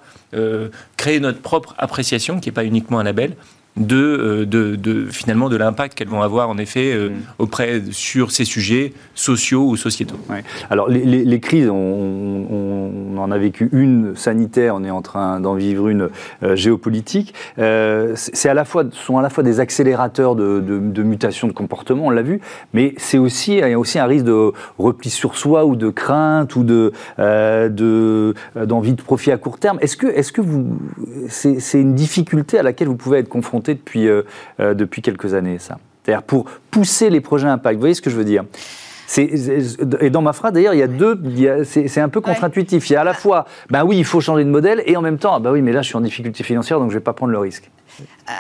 créer 0.98 1.20
notre 1.20 1.42
propre 1.42 1.76
appréciation, 1.78 2.40
qui 2.40 2.50
n'est 2.50 2.54
pas 2.54 2.66
uniquement 2.66 3.00
un 3.00 3.04
label, 3.04 3.36
euh, 3.80 4.46
de, 4.46 4.76
de, 4.76 5.06
finalement 5.08 5.50
de 5.50 5.58
l'impact 5.58 5.98
qu'elles 5.98 6.08
vont 6.08 6.22
avoir 6.22 6.48
en 6.48 6.60
effet 6.60 6.94
euh, 6.94 7.10
mm. 7.10 7.14
auprès 7.40 7.82
sur 7.90 8.30
ces 8.30 8.46
sujets 8.46 8.94
sociaux 9.16 9.68
ou 9.68 9.78
sociétaux. 9.78 10.18
Alors 10.70 10.90
les, 10.90 11.40
crises, 11.40 11.70
on, 11.70 13.18
en 13.18 13.32
a 13.32 13.38
vécu 13.38 13.70
une 13.72 14.16
sanitaire, 14.16 14.76
on 14.76 14.84
est 14.84 14.92
en 14.92 15.02
train 15.02 15.40
d'en 15.40 15.56
vivre 15.56 15.88
une 15.88 16.10
euh, 16.44 16.56
géopolitique. 16.56 17.34
c'est 17.58 18.50
à 18.50 18.54
la 18.54 18.66
fois 18.66 18.84
sont 18.92 19.18
à 19.18 19.24
la 19.24 19.30
fois 19.30 19.44
des 19.44 19.60
accélérateurs 19.60 20.36
de, 20.36 20.60
de 20.60 21.04
mutation 21.04 21.48
de 21.48 21.54
comportement, 21.54 22.06
on 22.06 22.10
l'a 22.12 22.22
vu, 22.22 22.42
mais 22.74 22.94
c'est 22.98 23.18
aussi 23.18 23.54
il 23.54 23.70
y 23.70 23.74
a 23.74 23.80
aussi 23.80 23.98
un 23.98 24.06
risque 24.06 24.26
de 24.26 24.52
repli 24.78 25.10
sur 25.10 25.36
soi 25.36 25.66
ou 25.66 25.76
de 25.76 25.90
crainte 25.90 26.56
ou 26.56 26.64
de 26.64 26.94
d'envie 28.56 28.94
de 28.94 29.02
profit 29.02 29.32
à 29.32 29.38
court 29.38 29.58
terme. 29.58 29.80
Est-ce 29.82 29.98
que 29.98 30.08
est-ce 30.08 30.32
que 30.32 30.42
vous 30.42 30.78
c'est 31.30 31.82
une 31.82 31.96
difficulté 31.96 32.60
à 32.60 32.64
laquelle 32.64 32.88
vous 32.88 32.96
pouvez 32.96 33.18
être 33.18 33.30
confronté 33.30 33.63
depuis, 33.72 34.08
euh, 34.08 34.24
euh, 34.60 34.74
depuis 34.74 35.02
quelques 35.02 35.34
années, 35.34 35.60
ça. 35.60 35.78
C'est-à-dire 36.04 36.24
pour 36.24 36.46
pousser 36.70 37.10
les 37.10 37.22
projets 37.22 37.48
impact. 37.48 37.76
Vous 37.76 37.82
voyez 37.82 37.96
ce 37.96 38.02
que 38.02 38.10
je 38.10 38.16
veux 38.16 38.26
dire? 38.26 38.44
Et 39.18 40.10
dans 40.10 40.22
ma 40.22 40.34
phrase, 40.34 40.54
d'ailleurs, 40.54 40.74
il 40.74 40.80
y 40.80 40.84
a 40.84 40.88
deux. 40.88 41.20
C'est 41.66 42.02
un 42.02 42.10
peu 42.10 42.20
contre-intuitif. 42.20 42.90
Il 42.90 42.94
y 42.94 42.96
a 42.96 43.02
à 43.02 43.04
la 43.04 43.14
fois, 43.14 43.46
ben 43.70 43.84
oui, 43.84 43.98
il 43.98 44.06
faut 44.06 44.22
changer 44.22 44.44
de 44.44 44.50
modèle, 44.50 44.82
et 44.86 44.98
en 44.98 45.02
même 45.02 45.18
temps, 45.18 45.40
ben 45.40 45.52
oui, 45.52 45.62
mais 45.62 45.72
là, 45.72 45.82
je 45.82 45.88
suis 45.88 45.96
en 45.96 46.02
difficulté 46.02 46.44
financière, 46.44 46.80
donc 46.80 46.90
je 46.90 46.96
ne 46.96 47.00
vais 47.00 47.04
pas 47.04 47.14
prendre 47.14 47.32
le 47.32 47.40
risque. 47.40 47.70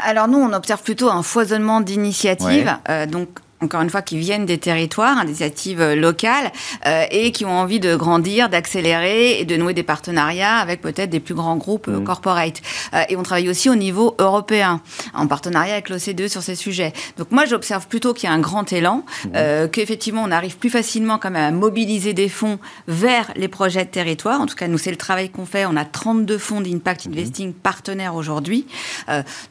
Alors 0.05 0.27
nous, 0.27 0.39
on 0.39 0.51
observe 0.53 0.81
plutôt 0.81 1.09
un 1.09 1.23
foisonnement 1.23 1.81
d'initiatives. 1.81 2.75
Euh, 2.89 3.05
donc 3.05 3.29
encore 3.63 3.82
une 3.82 3.89
fois, 3.89 4.02
qui 4.02 4.17
viennent 4.17 4.45
des 4.45 4.58
territoires, 4.58 5.17
hein, 5.17 5.23
des 5.23 5.30
initiatives 5.30 5.82
euh, 5.82 5.95
locales, 5.95 6.52
euh, 6.86 7.06
et 7.12 7.32
qui 7.32 7.45
ont 7.45 7.52
envie 7.52 7.80
de 7.80 7.95
grandir, 7.95 8.49
d'accélérer 8.49 9.39
et 9.39 9.45
de 9.45 9.56
nouer 9.58 9.73
des 9.73 9.84
partenariats 9.84 10.58
avec 10.58 10.82
peut-être 10.82 11.10
des 11.10 11.19
plus 11.19 11.34
grands 11.34 11.56
groupes 11.56 11.88
mmh. 11.88 12.04
corporate. 12.04 12.62
et 13.10 13.15
on 13.15 13.23
travaille 13.23 13.49
aussi 13.49 13.69
au 13.69 13.76
niveau 13.76 14.15
européen, 14.19 14.82
en 15.13 15.28
partenariat 15.28 15.73
avec 15.73 15.89
l'OCDE 15.89 16.28
sur 16.28 16.41
ces 16.41 16.56
sujets. 16.56 16.93
Donc 17.17 17.32
moi, 17.32 17.45
j'observe 17.45 17.88
plutôt 17.88 18.13
qu'il 18.13 18.30
y 18.30 18.32
a 18.32 18.36
un 18.36 18.39
grand 18.39 18.71
élan, 18.71 19.06
mmh. 19.26 19.67
qu'effectivement, 19.71 20.23
on 20.23 20.32
arrive 20.32 20.58
plus 20.58 20.69
facilement 20.69 21.17
quand 21.17 21.32
même 21.32 21.54
à 21.54 21.58
mobiliser 21.58 22.13
des 22.13 22.30
fonds 22.30 22.60
vers 22.88 23.32
les 23.36 23.47
projets 23.47 23.86
de 23.86 23.89
territoire. 23.89 24.41
En 24.41 24.45
tout 24.45 24.56
cas, 24.56 24.67
nous, 24.67 24.78
c'est 24.78 24.91
le 24.91 24.97
travail 24.97 25.30
qu'on 25.30 25.45
fait. 25.45 25.65
On 25.65 25.76
a 25.76 25.86
32 25.86 26.38
fonds 26.38 26.62
d'Impact 26.62 27.06
mmh. 27.06 27.12
Investing 27.12 27.54
partenaires 27.54 28.15
aujourd'hui. 28.15 28.67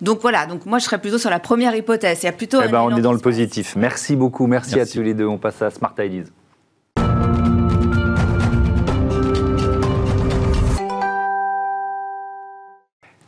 donc 0.01 0.21
voilà, 0.21 0.47
donc 0.47 0.67
moi, 0.67 0.79
je 0.79 0.85
serais 0.85 1.01
plutôt 1.01 1.19
sur 1.19 1.31
la 1.31 1.41
première 1.41 1.75
hypothèse. 1.75 2.21
Il 2.23 2.27
y 2.27 2.29
a 2.29 2.33
plutôt... 2.33 2.61
Eh 2.63 2.69
ben, 2.69 2.81
on 2.81 2.97
est 2.97 3.03
dans 3.03 3.13
le 3.13 3.19
positif. 3.19 3.75
Merci. 3.77 4.02
Merci 4.03 4.17
beaucoup, 4.17 4.49
merci, 4.49 4.81
à 4.81 4.85
tous 4.85 5.01
les 5.01 5.15
deux. 5.15 5.29
On 5.29 5.39
passe 5.39 5.63
à 5.63 5.71
Smart 5.71 5.95
Ideas. 5.97 6.25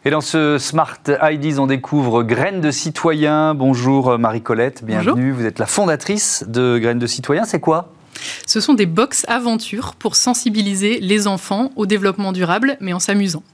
Et 0.04 0.10
dans 0.10 0.20
ce 0.20 0.58
Smart 0.58 0.98
Ideas, 1.22 1.60
on 1.60 1.68
découvre 1.68 2.24
Graines 2.24 2.60
de 2.60 2.72
Citoyens. 2.72 3.54
Bonjour 3.54 4.18
Marie-Colette, 4.18 4.82
bienvenue. 4.84 5.30
Vous 5.30 5.46
êtes 5.46 5.60
la 5.60 5.66
fondatrice 5.66 6.42
de 6.48 6.78
Graines 6.78 6.98
de 6.98 7.06
Citoyens. 7.06 7.44
C'est 7.44 7.60
quoi? 7.60 7.92
Ce 8.44 8.58
sont 8.58 8.74
des 8.74 8.86
box 8.86 9.24
aventures 9.28 9.94
pour 9.94 10.16
sensibiliser 10.16 10.98
les 10.98 11.28
enfants 11.28 11.70
au 11.76 11.86
développement 11.86 12.32
durable, 12.32 12.78
mais 12.80 12.92
en 12.92 12.98
s'amusant. 12.98 13.44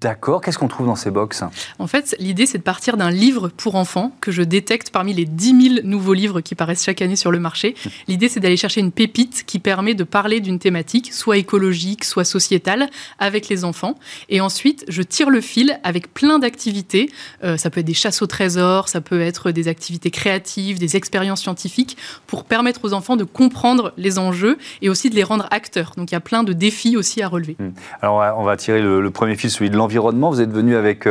D'accord. 0.00 0.40
Qu'est-ce 0.40 0.56
qu'on 0.56 0.68
trouve 0.68 0.86
dans 0.86 0.96
ces 0.96 1.10
box? 1.10 1.44
En 1.78 1.86
fait, 1.86 2.16
l'idée, 2.18 2.46
c'est 2.46 2.56
de 2.56 2.62
partir 2.62 2.96
d'un 2.96 3.10
livre 3.10 3.48
pour 3.48 3.74
enfants 3.74 4.12
que 4.22 4.32
je 4.32 4.40
détecte 4.40 4.88
parmi 4.88 5.12
les 5.12 5.26
10 5.26 5.74
000 5.74 5.86
nouveaux 5.86 6.14
livres 6.14 6.40
qui 6.40 6.54
paraissent 6.54 6.84
chaque 6.84 7.02
année 7.02 7.16
sur 7.16 7.30
le 7.30 7.38
marché. 7.38 7.74
L'idée, 8.08 8.30
c'est 8.30 8.40
d'aller 8.40 8.56
chercher 8.56 8.80
une 8.80 8.92
pépite 8.92 9.44
qui 9.44 9.58
permet 9.58 9.92
de 9.92 10.04
parler 10.04 10.40
d'une 10.40 10.58
thématique, 10.58 11.12
soit 11.12 11.36
écologique, 11.36 12.04
soit 12.04 12.24
sociétale, 12.24 12.88
avec 13.18 13.50
les 13.50 13.62
enfants. 13.62 13.94
Et 14.30 14.40
ensuite, 14.40 14.86
je 14.88 15.02
tire 15.02 15.28
le 15.28 15.42
fil 15.42 15.78
avec 15.84 16.14
plein 16.14 16.38
d'activités. 16.38 17.10
Euh, 17.44 17.58
ça 17.58 17.68
peut 17.68 17.80
être 17.80 17.86
des 17.86 17.92
chasses 17.92 18.22
au 18.22 18.26
trésor, 18.26 18.88
ça 18.88 19.02
peut 19.02 19.20
être 19.20 19.50
des 19.50 19.68
activités 19.68 20.10
créatives, 20.10 20.78
des 20.78 20.96
expériences 20.96 21.42
scientifiques, 21.42 21.98
pour 22.26 22.44
permettre 22.44 22.86
aux 22.86 22.94
enfants 22.94 23.16
de 23.16 23.24
comprendre 23.24 23.92
les 23.98 24.18
enjeux 24.18 24.56
et 24.80 24.88
aussi 24.88 25.10
de 25.10 25.14
les 25.14 25.24
rendre 25.24 25.46
acteurs. 25.50 25.92
Donc, 25.98 26.10
il 26.10 26.14
y 26.14 26.16
a 26.16 26.20
plein 26.20 26.42
de 26.42 26.54
défis 26.54 26.96
aussi 26.96 27.20
à 27.20 27.28
relever. 27.28 27.56
Hmm. 27.58 27.72
Alors, 28.00 28.38
on 28.38 28.44
va 28.44 28.56
tirer 28.56 28.80
le, 28.80 29.02
le 29.02 29.10
premier 29.10 29.36
fil, 29.36 29.50
celui 29.50 29.68
de 29.68 29.76
l'environnement 29.76 29.89
l'environnement. 29.90 30.30
Vous 30.30 30.40
êtes 30.40 30.52
venu 30.52 30.76
avec 30.76 31.08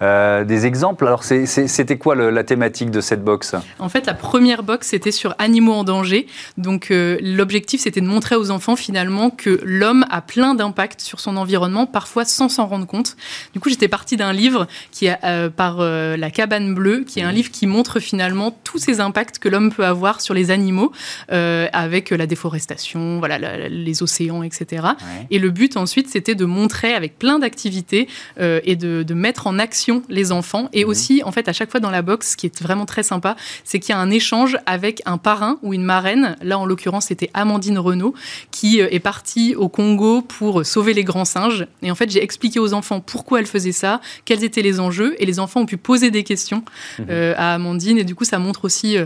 des 0.00 0.66
exemples. 0.66 1.06
Alors, 1.06 1.22
c'était 1.24 1.98
quoi 1.98 2.14
la 2.14 2.44
thématique 2.44 2.90
de 2.90 3.00
cette 3.00 3.22
box? 3.22 3.54
En 3.78 3.88
fait, 3.88 4.06
la 4.06 4.14
première 4.14 4.62
box, 4.62 4.88
c'était 4.88 5.10
sur 5.10 5.34
animaux 5.38 5.74
en 5.74 5.84
danger. 5.84 6.26
Donc, 6.56 6.88
l'objectif, 6.90 7.82
c'était 7.82 8.00
de 8.00 8.06
montrer 8.06 8.36
aux 8.36 8.50
enfants 8.50 8.76
finalement 8.76 9.28
que 9.28 9.60
l'homme 9.64 10.06
a 10.10 10.22
plein 10.22 10.54
d'impact 10.54 11.00
sur 11.00 11.20
son 11.20 11.36
environnement, 11.36 11.86
parfois 11.86 12.24
sans 12.24 12.48
s'en 12.48 12.66
rendre 12.66 12.86
compte. 12.86 13.16
Du 13.52 13.60
coup, 13.60 13.68
j'étais 13.68 13.88
partie 13.88 14.16
d'un 14.16 14.32
livre 14.32 14.66
qui 14.90 15.06
est 15.06 15.18
par 15.56 15.82
La 15.82 16.30
Cabane 16.30 16.74
Bleue, 16.74 17.04
qui 17.06 17.20
est 17.20 17.24
un 17.24 17.32
livre 17.32 17.50
qui 17.50 17.66
montre 17.66 18.00
finalement 18.00 18.56
tous 18.64 18.78
ces 18.78 19.00
impacts 19.00 19.38
que 19.38 19.50
l'homme 19.50 19.72
peut 19.72 19.84
avoir 19.84 20.22
sur 20.22 20.32
les 20.32 20.50
animaux, 20.50 20.90
avec 21.28 22.10
la 22.10 22.26
déforestation, 22.26 23.18
voilà, 23.18 23.68
les 23.68 24.02
océans, 24.02 24.42
etc. 24.42 24.86
Et 25.30 25.38
le 25.38 25.50
but 25.50 25.76
ensuite, 25.76 26.08
c'était 26.08 26.34
de 26.34 26.46
montrer 26.46 26.94
avec 26.94 27.18
plein 27.18 27.38
d'activités 27.38 28.08
euh, 28.40 28.60
et 28.64 28.76
de, 28.76 29.14
mettre 29.14 29.46
en 29.46 29.58
action 29.58 30.02
les 30.08 30.32
enfants. 30.32 30.68
Et 30.72 30.84
mhm. 30.84 30.90
aussi, 30.90 31.22
en 31.24 31.32
fait, 31.32 31.48
à 31.48 31.52
chaque 31.52 31.70
fois 31.70 31.80
dans 31.80 31.90
la 31.90 32.02
box, 32.02 32.32
ce 32.32 32.36
qui 32.36 32.46
est 32.46 32.62
vraiment 32.62 32.86
très 32.86 33.02
sympa, 33.02 33.36
c'est 33.64 33.78
qu'il 33.78 33.94
y 33.94 33.96
a 33.96 34.00
un 34.00 34.10
échange 34.10 34.56
avec 34.64 35.02
un 35.04 35.18
parrain 35.18 35.58
ou 35.62 35.74
une 35.74 35.84
marraine. 35.84 36.36
Là, 36.42 36.58
en 36.58 36.64
l'occurrence, 36.64 37.06
c'était 37.06 37.30
Amandine 37.34 37.78
Renault 37.78 38.14
qui 38.50 38.80
euh, 38.80 38.88
est 38.90 39.00
partie 39.00 39.54
au 39.54 39.68
Congo 39.68 40.22
pour 40.22 40.64
sauver 40.64 40.94
les 40.94 41.04
grands 41.04 41.26
singes. 41.26 41.66
Et 41.82 41.90
en 41.90 41.94
fait, 41.94 42.10
j'ai 42.10 42.22
expliqué 42.22 42.58
aux 42.58 42.72
enfants 42.72 43.00
pourquoi 43.00 43.40
elle 43.40 43.46
faisait 43.46 43.72
ça, 43.72 44.00
quels 44.24 44.44
étaient 44.44 44.62
les 44.62 44.80
enjeux, 44.80 45.14
et 45.18 45.26
les 45.26 45.38
enfants 45.38 45.60
ont 45.60 45.66
pu 45.66 45.76
poser 45.76 46.10
des 46.10 46.24
questions 46.24 46.64
mhm. 46.98 47.06
euh, 47.10 47.34
à 47.36 47.54
Amandine. 47.54 47.98
Et 47.98 48.04
du 48.04 48.14
coup, 48.14 48.24
ça 48.24 48.38
montre 48.38 48.64
aussi 48.64 48.96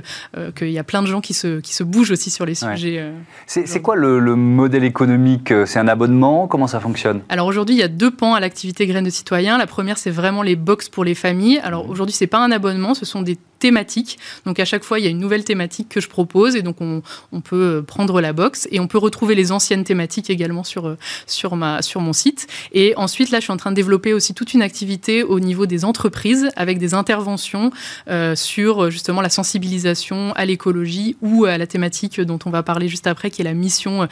qu'il 0.57 0.71
y 0.71 0.79
a 0.79 0.85
plein 0.85 1.03
de 1.03 1.07
gens 1.07 1.21
qui 1.21 1.35
se, 1.35 1.61
qui 1.61 1.75
se 1.75 1.83
bougent 1.83 2.13
aussi 2.13 2.31
sur 2.31 2.47
les 2.47 2.55
sujets. 2.55 3.05
c'est 3.47 3.81
quoi 3.81 3.97
le, 3.97 4.21
le 4.21 4.37
modèle 4.37 4.85
économique 4.85 5.53
C'est 5.67 5.79
un 5.79 5.89
abonnement? 5.89 6.47
Comment 6.47 6.67
ça 6.67 6.81
fonctionne? 6.81 7.23
Alors 7.29 7.47
aujourd'hui, 7.47 7.75
il 7.75 7.79
y 7.79 7.83
a 7.83 7.89
deux 7.89 8.11
pans 8.11 8.35
à 8.35 8.41
l'activité 8.41 8.87
Graines 8.87 9.06
de 9.07 9.11
citoyens. 9.11 9.59
La 9.59 9.67
première, 9.67 9.99
c'est 9.99 10.11
vraiment 10.11 10.43
les 10.43 10.57
box 10.57 10.89
pour 10.89 11.05
les 11.05 11.15
familles. 11.15 11.59
Alors 11.59 11.89
aujourd'hui, 11.89 12.15
c'est 12.15 12.27
pas 12.27 12.39
un 12.39 12.51
abonnement, 12.51 12.95
ce 12.95 13.05
sont 13.05 13.23
des 13.23 13.39
thématique. 13.59 14.19
Donc 14.45 14.61
à 14.61 14.65
chaque 14.65 14.85
fois, 14.85 14.99
il 14.99 15.05
y 15.05 15.09
a 15.09 15.11
une 15.11 15.19
nouvelle 15.19 15.45
thématique 15.45 15.89
que 15.89 16.01
je 16.01 16.09
propose 16.09 16.57
et 16.57 16.63
donc 16.63 16.77
on, 16.81 17.03
peut 17.41 17.79
euh, 17.79 17.83
prendre 17.83 18.21
la 18.21 18.33
box 18.33 18.69
et 18.71 18.81
on 18.81 18.87
peut 18.87 18.99
retrouver 18.99 19.35
les 19.35 19.53
anciennes 19.53 19.85
thématiques 19.85 20.31
également 20.31 20.65
sur, 20.65 20.89
euh, 20.89 20.99
sur, 21.27 21.57
ma, 21.57 21.83
sur 21.83 22.01
mon 22.01 22.13
site. 22.13 22.47
Et 22.73 22.95
ensuite, 22.97 23.31
là, 23.31 23.39
je 23.39 23.45
suis 23.45 23.53
en 23.53 23.57
train 23.57 23.71
de 23.71 23.77
développer 23.77 24.13
aussi 24.13 24.35
toute 24.35 24.55
une 24.55 24.63
activité 24.63 25.23
au 25.23 25.41
niveau 25.41 25.67
des 25.67 25.85
entreprises 25.85 26.49
avec 26.57 26.79
des 26.79 26.95
interventions 26.95 27.71
euh, 28.09 28.35
sur 28.35 28.91
justement 28.91 29.21
la 29.21 29.31
sensibilisation 29.31 30.33
à 30.35 30.45
l'écologie 30.45 31.17
ou 31.23 31.45
à 31.45 31.59
la 31.59 31.67
thématique 31.67 32.21
dont 32.21 32.39
on 32.45 32.51
va 32.51 32.63
parler 32.63 32.89
juste 32.89 33.07
après, 33.07 33.31
qui 33.31 33.43
est 33.43 33.45
la 33.45 33.55
mission 33.55 34.09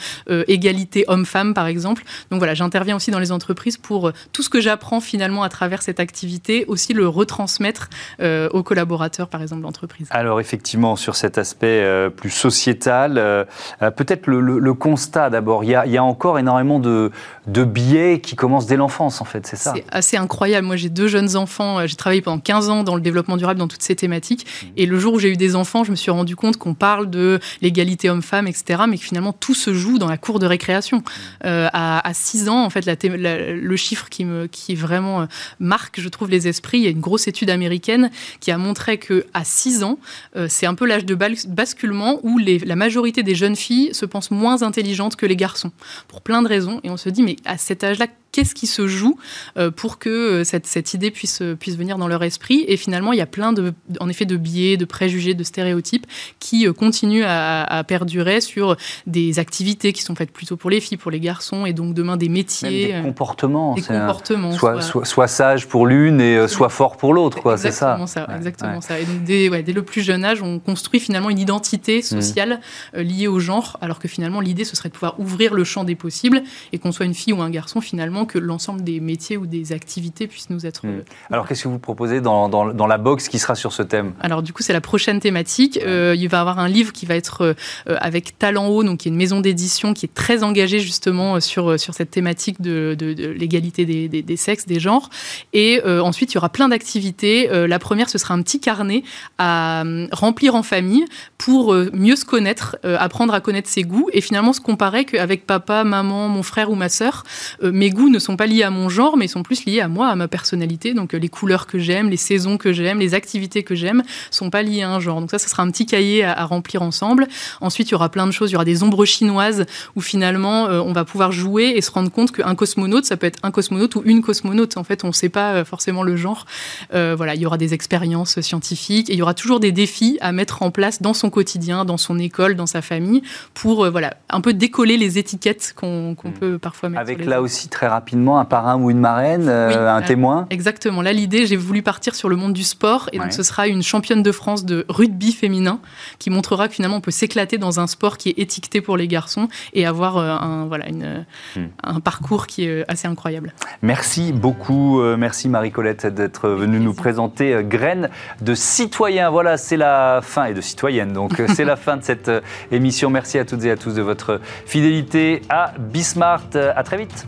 égalité 0.49 1.05
homme-femme, 1.09 1.55
par 1.55 1.67
exemple. 1.67 2.05
Donc 2.31 2.39
voilà, 2.39 2.55
j'interviens 2.55 2.97
aussi 2.97 3.11
dans 3.11 3.19
les 3.19 3.33
entreprises 3.33 3.77
pour 3.77 4.13
tout 4.33 4.43
ce 4.43 4.49
que 4.49 4.61
j'apprends 4.61 4.84
finalement 5.01 5.43
à 5.43 5.49
travers 5.49 5.83
cette 5.83 6.01
activité, 6.01 6.65
aussi 6.69 6.93
le 6.93 7.09
retransmettre 7.09 7.89
aux 8.21 8.63
collaborateurs 8.63 9.29
par 9.29 9.43
exemple, 9.43 9.63
l'entreprise 9.63 10.09
Alors 10.11 10.41
effectivement, 10.41 10.97
sur 10.97 11.17
cet 11.17 11.39
aspect 11.39 11.83
euh, 11.83 12.11
plus 12.11 12.31
sociétal, 12.31 13.19
euh, 13.19 13.45
euh, 13.83 13.91
peut-être 13.91 14.27
le, 14.27 14.75
constat 14.75 15.31
d'abord, 15.31 15.65
il, 15.65 15.71
y 15.71 15.97
a 15.97 16.05
encore 16.05 16.39
énormément 16.39 16.81
de, 16.81 17.11
de 17.47 17.65
biais 17.65 18.21
qui 18.21 18.35
commencent 18.37 18.67
dès 18.67 18.77
l'enfance, 18.77 19.21
en 19.21 19.25
fait, 19.25 19.47
c'est 19.47 19.57
ça? 19.57 19.73
C'est 19.75 19.85
assez 19.91 20.17
incroyable. 20.17 20.67
Moi, 20.67 20.77
j'ai 20.77 20.89
deux 20.89 21.09
jeunes 21.09 21.37
enfants, 21.37 21.87
j'ai 21.87 21.97
travaillé 21.97 22.23
pendant 22.23 22.41
15 22.41 22.71
ans 22.71 22.83
dans 22.83 22.97
le 22.97 23.01
développement 23.01 23.37
durable, 23.37 23.59
dans 23.59 23.69
toutes 23.69 23.83
ces 23.83 23.97
thématiques, 23.97 24.47
mmh. 24.47 24.67
et 24.77 24.87
le 24.87 24.99
jour 24.99 25.15
où 25.15 25.19
j'ai 25.19 25.31
eu 25.31 25.37
des 25.37 25.57
enfants, 25.57 25.85
je 25.85 25.91
me 25.91 25.97
suis 25.97 26.11
rendu 26.11 26.37
compte 26.37 26.57
qu'on 26.57 26.75
parle 26.75 27.09
de 27.09 27.39
l'égalité 27.63 28.11
homme-femme, 28.11 28.47
etc., 28.47 28.83
mais 28.89 28.99
que 28.99 29.05
finalement, 29.05 29.33
tout 29.33 29.55
se 29.55 29.73
joue 29.73 29.99
dans 29.99 30.09
la 30.09 30.19
cour 30.19 30.39
de 30.39 30.47
récréation. 30.47 30.99
Mmh. 30.99 31.49
à, 31.73 32.11
6 32.13 32.49
ans, 32.49 32.65
en 32.65 32.71
fait, 32.71 32.87
la 32.87 32.95
le 32.95 33.77
chiffre 33.77 34.09
qui, 34.09 34.25
me, 34.25 34.47
qui 34.47 34.64
vraiment 34.73 35.29
marque, 35.61 36.01
je 36.01 36.09
trouve, 36.09 36.31
les 36.31 36.49
esprits, 36.49 36.79
il 36.79 36.85
y 36.85 36.87
a 36.87 36.91
une 36.91 37.01
grosse 37.01 37.29
étude 37.29 37.51
américaine 37.51 38.11
qui 38.41 38.51
a 38.51 38.59
montré 38.59 38.99
que 38.99 39.27
à 39.35 39.45
6 39.45 39.85
ans, 39.85 39.99
euh, 40.37 40.47
c'est 40.49 40.67
un 40.67 40.75
peu 40.75 40.87
l'âge 40.87 41.05
de 41.05 41.15
basculement 41.15 42.21
où 42.23 42.39
la 42.39 42.77
majorité 42.77 43.23
des 43.23 43.35
jeunes 43.35 43.57
filles 43.57 43.91
se 43.93 44.07
pensent 44.07 44.31
moins 44.31 44.63
intelligentes 44.63 45.17
que 45.17 45.27
les 45.27 45.37
garçons, 45.37 45.73
pour 46.09 46.23
plein 46.23 46.43
de 46.43 46.49
raisons. 46.49 46.81
Et 46.85 46.91
on 46.91 46.97
se 46.97 47.09
dit, 47.09 47.23
mais 47.23 47.37
à 47.45 47.59
cet 47.59 47.85
âge-là, 47.85 48.07
qu'est-ce 48.35 48.55
qui 48.55 48.67
se 48.67 48.89
joue 48.89 49.17
euh, 49.57 49.71
pour 49.71 50.01
que 50.01 50.11
euh, 50.11 50.45
cette, 50.45 50.67
cette, 50.67 50.93
idée 50.93 51.13
puisse, 51.13 51.41
euh, 51.41 51.55
puisse 51.55 51.77
venir 51.77 51.99
dans 51.99 52.09
leur 52.09 52.25
esprit. 52.25 52.65
Et 52.67 52.77
finalement, 52.77 53.13
il 53.13 53.19
y 53.21 53.23
a 53.23 53.27
plein 53.27 53.53
de, 53.53 53.73
en 54.01 54.09
effet, 54.09 54.25
de 54.25 54.37
biais, 54.37 54.77
de 54.77 54.85
préjugés, 54.85 55.35
de 55.35 55.45
stéréotypes 55.45 56.05
qui 56.41 56.67
continuent 56.73 57.25
à, 57.25 57.85
perdurer 57.87 58.41
sur 58.41 58.77
des 59.07 59.39
activités 59.39 59.93
qui 59.93 60.03
sont 60.03 60.15
faites 60.15 60.33
plutôt 60.33 60.57
pour 60.57 60.71
les 60.71 60.81
filles, 60.81 60.97
pour 60.97 61.11
les 61.11 61.21
garçons, 61.21 61.65
et 61.67 61.73
donc 61.73 61.95
demain 61.95 62.17
des 62.17 62.29
métiers. 62.29 62.95
des 62.95 63.03
comportements. 63.03 63.75
Des 63.75 63.83
comportements. 63.83 64.53
soit, 64.53 64.81
soit, 64.81 65.29
sage 65.29 65.69
pour 65.69 65.87
l'une 65.87 66.21
et 66.21 66.49
soit 66.49 66.71
fort 66.71 66.97
pour 66.97 67.15
l'autre, 67.15 67.41
quoi, 67.41 67.57
c'est 67.57 67.71
ça. 67.71 67.99
ça 68.07 68.27
exactement 68.35 68.81
ça. 68.81 68.99
Et 68.99 69.05
donc, 69.05 69.23
dès, 69.23 69.63
dès, 69.63 69.73
le 69.73 69.83
plus 69.83 70.03
jeune 70.03 70.25
âge, 70.25 70.43
on 70.43 70.59
construit 70.59 70.99
finalement 70.99 71.31
une 71.31 71.39
identité 71.39 71.99
mmh. 71.99 72.03
sociale 72.03 72.61
liée 72.95 73.29
au 73.29 73.39
genre, 73.39 73.77
alors 73.81 73.99
que 73.99 74.09
finalement, 74.09 74.41
l'idée, 74.41 74.65
ce 74.65 74.75
serait 74.75 74.89
de 74.89 74.95
pouvoir 74.95 75.21
ouvrir 75.21 75.55
le 75.55 75.63
champ 75.63 75.85
des 75.85 75.95
possibles 75.95 76.43
et 76.73 76.79
qu'on 76.79 76.91
soit 76.91 77.07
une 77.07 77.15
fille 77.15 77.33
ou 77.33 77.43
un 77.43 77.51
garçon, 77.51 77.81
finalement, 77.81 78.24
que 78.27 78.39
l'ensemble 78.39 78.83
des 78.83 79.01
métiers 79.01 79.37
ou 79.37 79.47
des 79.47 79.73
activités 79.73 80.27
puissent 80.27 80.51
nous 80.51 80.67
être. 80.67 80.87
Hmm. 80.87 80.99
Euh, 80.99 81.05
Alors, 81.31 81.47
qu'est-ce 81.47 81.65
que 81.65 81.69
vous 81.69 81.79
proposez 81.79 82.21
dans, 82.21 82.49
dans, 82.49 82.87
la 82.87 82.99
box 82.99 83.29
qui 83.29 83.39
sera 83.39 83.55
sur 83.55 83.73
ce 83.73 83.83
thème? 83.83 84.13
Alors, 84.21 84.43
du 84.43 84.53
coup, 84.53 84.63
c'est 84.63 84.73
la 84.73 84.81
prochaine 84.81 85.21
thématique. 85.21 85.79
Euh, 85.83 86.15
il 86.17 86.29
va 86.29 86.39
y 86.39 86.41
avoir 86.41 86.59
un 86.59 86.69
livre 86.69 86.93
qui 86.93 87.07
va 87.07 87.15
être 87.15 87.43
euh, 87.43 87.55
avec 87.87 88.39
Talent 88.39 88.69
Haut, 88.69 88.85
donc 88.85 89.01
qui 89.01 89.09
est 89.09 89.11
une 89.13 89.17
maison 89.17 89.41
d'édition 89.41 89.95
qui 89.95 90.07
est 90.07 90.15
très 90.15 90.43
engagée 90.43 90.81
justement 90.81 91.41
sur, 91.41 91.79
sur 91.79 91.95
cette 91.95 92.11
thématique 92.11 92.61
de, 92.61 92.97
de, 92.99 93.29
l'égalité 93.29 93.85
des, 93.85 94.09
des, 94.09 94.37
sexes, 94.37 94.67
des 94.67 94.81
genres. 94.81 95.11
Et 95.53 95.81
ensuite, 95.85 96.33
il 96.33 96.35
y 96.37 96.39
aura 96.39 96.49
plein 96.49 96.69
d'activités. 96.69 97.49
la 97.67 97.79
première, 97.79 98.09
ce 98.09 98.19
sera 98.19 98.35
un 98.35 98.43
petit 98.43 98.61
carnet 98.61 99.03
à 99.39 99.85
remplir 100.13 100.55
en 100.55 100.63
famille 100.63 101.05
pour 101.39 101.75
mieux 101.93 102.17
se 102.17 102.25
connaître, 102.25 102.77
apprendre 102.83 103.35
à 103.35 103.41
connaître 103.41 103.69
ses 103.69 103.83
goûts 103.83 104.09
et 104.13 104.21
finalement 104.21 104.53
se 104.53 104.61
comparer 104.61 105.05
qu'avec 105.05 105.47
papa, 105.47 105.85
maman, 105.85 106.29
mon 106.29 106.43
frère 106.43 106.71
ou 106.71 106.75
ma 106.75 106.89
sœur, 106.89 107.25
mes 107.63 107.91
goûts 107.91 108.09
ne 108.15 108.21
sont 108.21 108.37
pas 108.37 108.47
liés 108.47 108.63
à 108.63 108.71
mon 108.71 108.89
genre, 108.89 109.17
mais 109.17 109.27
ils 109.27 109.31
sont 109.31 109.43
plus 109.43 109.65
liés 109.65 109.81
à 109.81 109.89
moi, 109.89 110.09
à 110.09 110.17
ma 110.17 110.29
personnalité. 110.29 110.95
Donc 110.95 111.15
euh, 111.15 111.19
les 111.19 111.29
couleurs 111.29 111.67
que 111.67 111.79
j'aime, 111.79 112.09
les 112.09 112.17
saisons 112.17 112.57
que 112.57 112.73
j'aime, 112.73 112.99
les 112.99 113.15
activités 113.15 113.63
que 113.63 113.75
j'aime 113.75 114.03
sont 114.31 114.51
pas 114.51 114.63
liées 114.63 114.83
à 114.83 114.91
un 114.91 115.01
genre. 115.01 115.21
Donc 115.21 115.31
ça, 115.31 115.39
ce 115.39 115.49
sera 115.49 115.63
un 115.63 115.71
petit 115.71 115.87
cahier 115.87 116.25
à, 116.25 116.45
remplir 116.45 116.83
ensemble. 116.83 117.27
Ensuite, 117.61 117.89
il 117.89 117.93
y 117.93 117.95
aura 117.95 118.09
plein 118.09 118.27
de 118.27 118.33
choses. 118.33 118.51
Il 118.51 118.55
y 118.55 118.57
aura 118.57 118.65
des 118.65 118.83
ombres 118.83 119.05
chinoises 119.05 119.65
où 119.97 120.01
finalement 120.01 120.67
euh, 120.67 120.81
on 120.81 120.93
va 120.93 121.05
pouvoir 121.05 121.33
jouer 121.33 121.75
et 121.77 121.81
se 121.81 121.91
rendre 121.91 122.11
compte 122.11 122.33
qu'un 122.33 122.55
cosmonaute, 122.55 123.05
ça 123.05 123.17
peut 123.17 123.27
être 123.27 123.39
un 123.43 123.51
cosmonaute 123.51 123.97
ou 123.97 124.03
une 124.05 124.23
cosmonaute. 124.23 124.77
En 124.77 124.85
fait, 124.85 125.05
on 125.05 125.09
ne 125.09 125.13
sait 125.13 125.29
pas 125.29 125.55
euh, 125.55 125.65
forcément 125.65 126.03
le 126.03 126.17
genre. 126.17 126.47
voilà, 126.93 127.35
il 127.35 127.41
y 127.41 127.47
aura 127.47 127.59
des 127.59 127.75
expériences 127.75 128.41
scientifiques 128.41 129.11
et 129.11 129.15
il 129.15 129.19
y 129.19 129.23
aura 129.23 129.35
toujours 129.35 129.61
des 129.61 129.73
défis 129.73 130.19
à 130.21 130.33
mettre 130.33 130.63
en 130.63 130.71
place 130.71 131.03
dans 131.03 131.15
son 131.15 131.31
quotidien, 131.31 131.85
dans 131.85 131.97
son 131.97 132.19
école, 132.19 132.55
dans 132.55 132.67
sa 132.67 132.83
famille, 132.83 133.23
pour 133.55 133.91
voilà 133.91 134.17
un 134.29 134.41
peu 134.41 134.53
décoller 134.53 134.97
les 134.97 135.19
étiquettes 135.19 135.75
qu'on 135.77 136.13
mmh. 136.13 136.33
peut 136.39 136.59
parfois 136.59 136.89
mettre. 136.89 137.01
Avec 137.01 137.25
là 137.25 137.41
aussi 137.43 137.69
très 137.69 137.89
rapidement 137.95 138.39
un 138.39 138.45
parrain 138.45 138.77
ou 138.77 138.91
une 138.91 138.99
marraine, 138.99 139.47
euh, 139.49 139.89
un 139.89 140.03
témoin? 140.03 140.47
Exactement. 140.51 141.01
Là, 141.03 141.13
l'idée, 141.13 141.47
j'ai 141.47 141.57
voulu 141.57 141.83
partir 141.83 142.15
sur 142.15 142.29
le 142.29 142.37
monde 142.37 142.53
du 142.53 142.65
sport. 142.65 143.09
Et 143.13 143.19
donc, 143.19 143.33
ce 143.33 143.43
sera 143.43 143.69
une 143.69 143.83
championne 143.83 144.23
de 144.23 144.33
France 144.33 144.65
de 144.65 144.85
rugby 144.89 145.33
féminin 145.33 145.79
qui 146.19 146.31
montrera 146.31 146.69
que 146.69 146.75
finalement, 146.75 146.97
on 146.97 147.01
peut 147.01 147.11
s'éclater 147.11 147.59
dans 147.59 147.81
un 147.81 147.87
sport 147.87 148.19
qui 148.19 148.31
est 148.31 148.39
étiqueté 148.39 148.81
pour 148.81 148.97
les 148.97 149.09
garçons 149.09 149.49
et 149.73 149.87
avoir 149.87 150.17
euh, 150.17 150.29
un, 150.29 150.67
voilà, 150.67 150.89
une, 150.89 151.25
hmm. 151.57 151.67
un 151.83 152.01
parcours 152.01 152.47
qui 152.47 152.65
est 152.65 152.85
assez 152.89 153.07
incroyable. 153.07 153.53
Merci 153.83 154.33
beaucoup. 154.33 155.01
Euh, 155.01 155.17
merci 155.17 155.49
Marie-Colette 155.49 156.07
d'être 156.07 156.49
venue 156.49 156.81
nous 156.81 156.95
présenter 156.95 157.59
Graines 157.63 158.11
de 158.41 158.55
citoyens. 158.55 159.31
Voilà, 159.31 159.57
c'est 159.57 159.77
la 159.77 160.21
fin, 160.23 160.47
et 160.47 160.55
de 160.55 160.61
citoyennes. 160.61 161.13
Donc, 161.13 161.41
c'est 161.55 161.65
la 161.65 161.77
fin 161.85 161.97
de 161.97 162.03
cette 162.03 162.31
émission. 162.71 163.11
Merci 163.11 163.39
à 163.39 163.45
toutes 163.45 163.65
et 163.65 163.71
à 163.71 163.77
tous 163.77 163.95
de 163.95 164.03
votre 164.03 164.41
fidélité 164.67 165.43
à 165.49 165.73
Bismart. 165.79 166.43
À 166.55 166.83
très 166.83 166.97
vite. 166.97 167.27